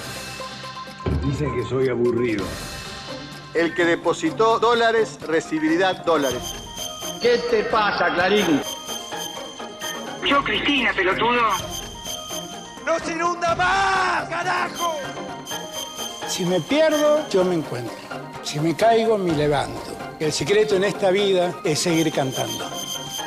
[1.24, 2.46] Dicen que soy aburrido.
[3.54, 6.42] El que depositó dólares recibirá dólares.
[7.22, 8.62] ¿Qué te pasa, Clarín?
[10.26, 11.42] Yo, Cristina, pelotudo.
[12.86, 14.96] ¡No se inunda más, carajo!
[16.34, 17.94] Si me pierdo, yo me encuentro.
[18.42, 19.96] Si me caigo, me levanto.
[20.20, 22.66] El secreto en esta vida es seguir cantando.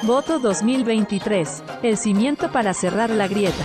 [0.02, 1.62] Voto 2023.
[1.84, 3.62] El cimiento para cerrar la grieta.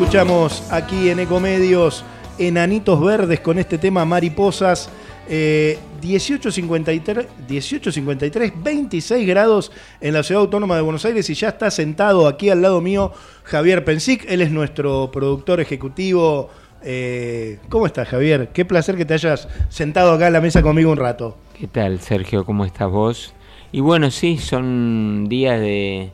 [0.00, 2.04] Escuchamos aquí en Ecomedios
[2.38, 4.88] Enanitos Verdes con este tema Mariposas.
[5.28, 11.68] eh, 1853, 1853, 26 grados en la ciudad autónoma de Buenos Aires y ya está
[11.72, 14.24] sentado aquí al lado mío Javier Pensic.
[14.28, 16.48] Él es nuestro productor ejecutivo.
[16.84, 18.50] Eh, ¿Cómo estás, Javier?
[18.52, 21.36] Qué placer que te hayas sentado acá en la mesa conmigo un rato.
[21.58, 22.44] ¿Qué tal, Sergio?
[22.44, 23.34] ¿Cómo estás vos?
[23.72, 26.12] Y bueno, sí, son días de,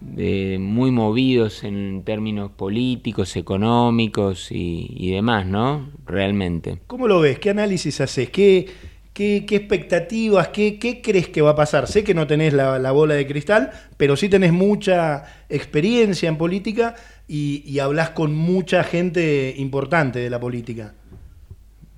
[0.00, 5.90] de muy movidos en términos políticos, económicos y, demás, ¿no?
[6.06, 6.78] Realmente.
[6.86, 7.38] ¿Cómo lo ves?
[7.38, 8.30] ¿Qué análisis haces?
[8.30, 8.68] ¿Qué,
[9.12, 10.48] qué, qué expectativas?
[10.48, 11.86] Qué, ¿Qué crees que va a pasar?
[11.86, 16.36] Sé que no tenés la, la bola de cristal, pero sí tenés mucha experiencia en
[16.36, 16.94] política
[17.26, 20.94] y hablas con mucha gente importante de la política.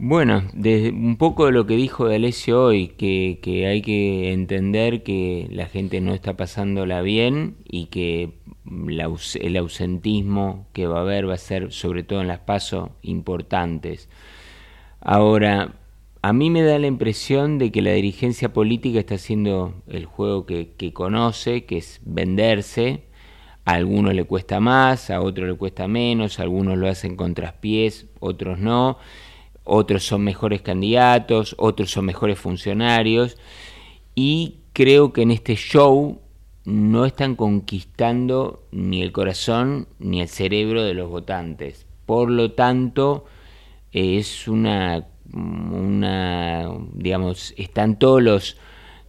[0.03, 5.47] Bueno, un poco de lo que dijo D'Alessio hoy, que, que hay que entender que
[5.51, 8.33] la gente no está pasándola bien y que
[8.65, 14.09] el ausentismo que va a haber va a ser, sobre todo en las pasos, importantes.
[15.01, 15.75] Ahora,
[16.23, 20.47] a mí me da la impresión de que la dirigencia política está haciendo el juego
[20.47, 23.05] que, que conoce, que es venderse,
[23.67, 28.07] A algunos le cuesta más, a otros le cuesta menos, algunos lo hacen con traspiés,
[28.21, 28.99] otros no,
[29.65, 33.37] otros son mejores candidatos, otros son mejores funcionarios
[34.15, 36.21] y creo que en este show
[36.65, 41.87] no están conquistando ni el corazón ni el cerebro de los votantes.
[42.07, 43.25] Por lo tanto,
[43.93, 48.57] es una, una digamos, están todos los,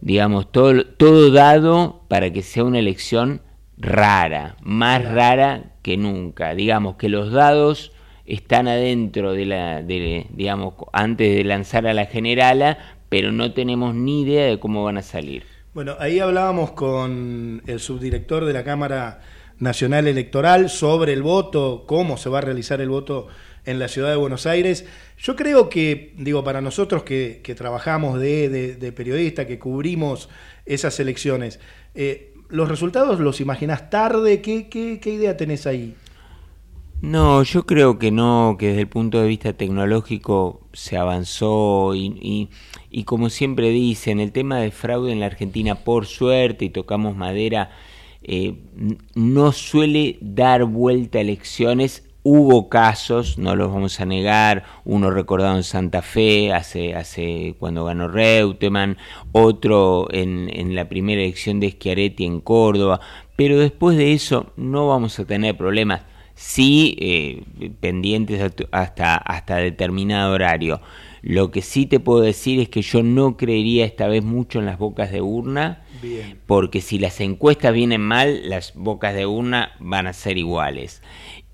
[0.00, 3.42] digamos, todo, todo dado para que sea una elección
[3.76, 6.54] rara, más rara que nunca.
[6.54, 7.91] Digamos que los dados
[8.34, 12.78] están adentro de la, digamos, antes de lanzar a la generala,
[13.10, 15.44] pero no tenemos ni idea de cómo van a salir.
[15.74, 19.20] Bueno, ahí hablábamos con el subdirector de la Cámara
[19.58, 23.28] Nacional Electoral sobre el voto, cómo se va a realizar el voto
[23.66, 24.86] en la ciudad de Buenos Aires.
[25.18, 30.30] Yo creo que, digo, para nosotros que, trabajamos de, periodista, que cubrimos
[30.64, 31.60] esas elecciones,
[31.94, 34.40] eh, ¿los resultados los imaginás tarde?
[34.40, 35.94] ¿Qué, qué, qué idea tenés ahí?
[37.02, 42.48] No, yo creo que no, que desde el punto de vista tecnológico se avanzó y,
[42.90, 47.16] y, como siempre dicen, el tema de fraude en la Argentina, por suerte, y tocamos
[47.16, 47.72] madera,
[48.22, 48.54] eh,
[49.16, 52.08] no suele dar vuelta a elecciones.
[52.22, 57.84] Hubo casos, no los vamos a negar, uno recordado en Santa Fe, hace, hace cuando
[57.84, 58.96] ganó Reutemann,
[59.32, 63.00] otro en, en la primera elección de Schiaretti en Córdoba,
[63.34, 66.02] pero después de eso no vamos a tener problemas
[66.34, 67.42] sí eh,
[67.80, 70.80] pendientes hasta, hasta determinado horario.
[71.22, 74.66] Lo que sí te puedo decir es que yo no creería esta vez mucho en
[74.66, 76.38] las bocas de urna, Bien.
[76.46, 81.00] porque si las encuestas vienen mal, las bocas de urna van a ser iguales.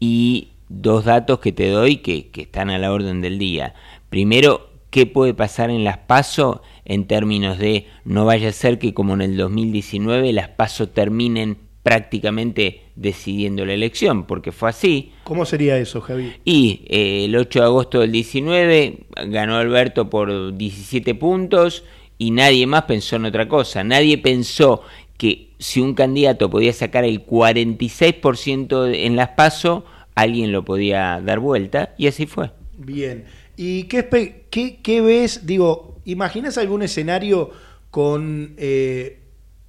[0.01, 3.75] Y dos datos que te doy que, que están a la orden del día.
[4.09, 8.95] Primero, ¿qué puede pasar en las PASO en términos de no vaya a ser que
[8.95, 15.13] como en el 2019 las PASO terminen prácticamente decidiendo la elección, porque fue así.
[15.25, 16.35] ¿Cómo sería eso, Javi?
[16.45, 21.85] Y eh, el 8 de agosto del 19 ganó Alberto por 17 puntos
[22.19, 23.85] y nadie más pensó en otra cosa.
[23.85, 24.83] Nadie pensó
[25.17, 31.39] que si un candidato podía sacar el 46% en las PASO, alguien lo podía dar
[31.39, 32.51] vuelta y así fue.
[32.77, 33.25] Bien.
[33.57, 35.47] ¿Y qué, qué, qué ves?
[35.47, 37.51] Digo, ¿imaginas algún escenario
[37.91, 39.21] con eh,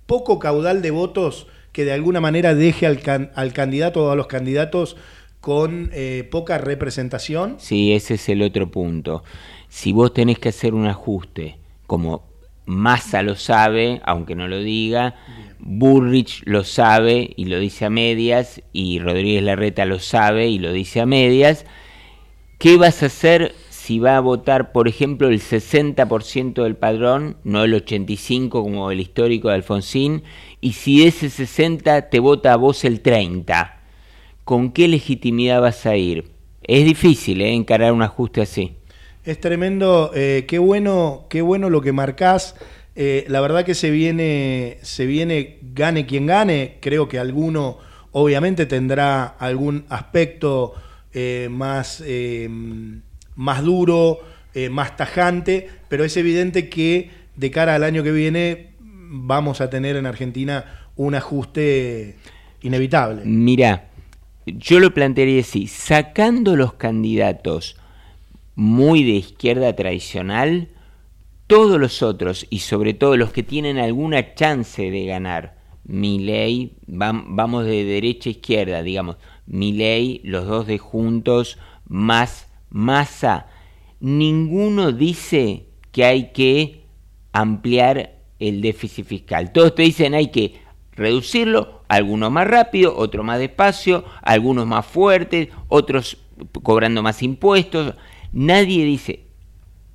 [0.05, 1.47] poco caudal de votos?
[1.72, 4.98] Que de alguna manera deje al, can, al candidato o a los candidatos
[5.42, 7.56] con eh, poca representación?
[7.60, 9.24] Sí, ese es el otro punto.
[9.68, 11.58] Si vos tenés que hacer un ajuste,
[11.88, 12.28] como
[12.66, 15.56] Massa lo sabe, aunque no lo diga, Bien.
[15.60, 20.72] Burrich lo sabe y lo dice a medias, y Rodríguez Larreta lo sabe y lo
[20.72, 21.66] dice a medias,
[22.58, 23.56] ¿qué vas a hacer
[23.90, 29.00] si va a votar, por ejemplo, el 60% del padrón, no el 85% como el
[29.00, 30.22] histórico de Alfonsín,
[30.62, 33.80] y si ese 60 te vota a vos el 30,
[34.44, 36.26] ¿con qué legitimidad vas a ir?
[36.62, 37.52] Es difícil ¿eh?
[37.52, 38.76] encarar un ajuste así.
[39.24, 42.56] Es tremendo, eh, qué bueno, qué bueno lo que marcás.
[42.96, 46.78] Eh, la verdad que se viene, se viene, gane quien gane.
[46.80, 47.80] Creo que alguno,
[48.12, 50.76] obviamente, tendrá algún aspecto
[51.12, 52.04] eh, más
[53.40, 54.20] más duro,
[54.54, 59.70] eh, más tajante, pero es evidente que de cara al año que viene vamos a
[59.70, 62.18] tener en Argentina un ajuste
[62.62, 63.22] inevitable.
[63.24, 63.88] Mira,
[64.46, 67.78] yo lo plantearía así, sacando los candidatos
[68.56, 70.68] muy de izquierda tradicional,
[71.48, 76.74] todos los otros, y sobre todo los que tienen alguna chance de ganar, mi ley,
[76.88, 79.16] vamos de derecha a izquierda, digamos,
[79.48, 83.48] mi ley, los dos de juntos, más Massa,
[84.00, 86.86] ninguno dice que hay que
[87.32, 89.52] ampliar el déficit fiscal.
[89.52, 90.62] Todos te dicen hay que
[90.92, 96.18] reducirlo, algunos más rápido, otros más despacio, algunos más fuertes, otros
[96.64, 97.96] cobrando más impuestos.
[98.32, 99.26] Nadie dice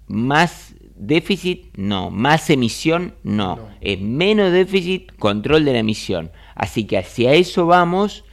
[0.07, 3.57] más déficit, no, más emisión, no.
[3.57, 3.69] no.
[3.81, 6.31] Es menos déficit, control de la emisión.
[6.55, 8.25] Así que hacia eso vamos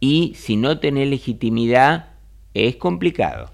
[0.00, 2.14] y si no tenés legitimidad
[2.52, 3.50] es complicado.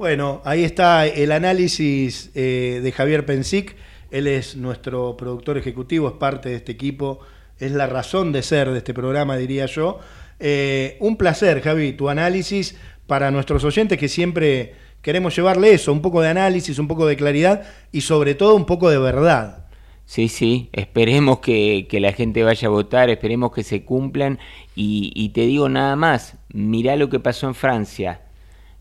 [0.00, 3.76] Bueno, ahí está el análisis eh, de Javier Pensic.
[4.10, 7.20] Él es nuestro productor ejecutivo, es parte de este equipo,
[7.58, 10.00] es la razón de ser de este programa, diría yo.
[10.38, 14.72] Eh, un placer, Javi, tu análisis para nuestros oyentes que siempre
[15.02, 18.64] queremos llevarle eso, un poco de análisis, un poco de claridad y sobre todo un
[18.64, 19.66] poco de verdad.
[20.06, 24.38] Sí, sí, esperemos que, que la gente vaya a votar, esperemos que se cumplan
[24.74, 28.22] y, y te digo nada más, mirá lo que pasó en Francia,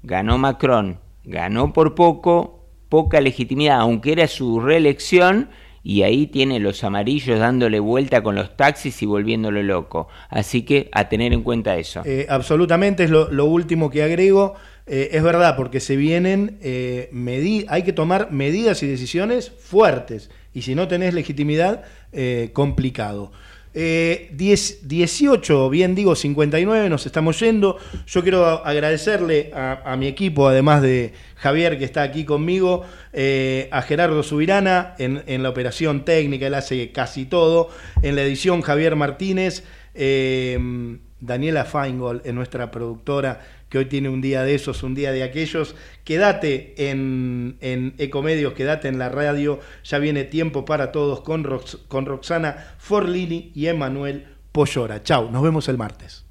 [0.02, 0.98] ganó Macron,
[1.30, 5.50] ganó por poco, poca legitimidad, aunque era su reelección,
[5.82, 10.10] y ahí tiene los amarillos dándole vuelta con los taxis y volviéndolo loco.
[10.30, 12.02] Así que a tener en cuenta eso.
[12.04, 14.56] Eh, absolutamente, es lo, último que agrego.
[14.88, 17.10] Eh, es verdad, porque se vienen, eh,
[17.70, 21.84] hay que tomar medidas y decisiones fuertes, y si no tenés legitimidad,
[23.74, 24.40] eh, complicado.
[24.40, 27.78] 10, 18, bien digo, 59, nos estamos yendo.
[28.08, 32.84] Yo quiero agradecerle a, mi equipo, además de Javier que está aquí conmigo,
[33.72, 37.70] a Gerardo Subirana en, en, la operación técnica, él hace casi todo,
[38.02, 39.64] en la edición Javier Martínez,
[41.22, 45.24] Daniela Feingold en nuestra productora que hoy tiene un día de esos, un día de
[45.24, 45.76] aquellos.
[46.04, 49.60] Quédate en, en Ecomedios, quédate en la radio.
[49.84, 55.04] Ya viene tiempo para todos con, Rox, con Roxana Forlini y Emanuel Pollora.
[55.04, 56.26] Chau, nos vemos el martes.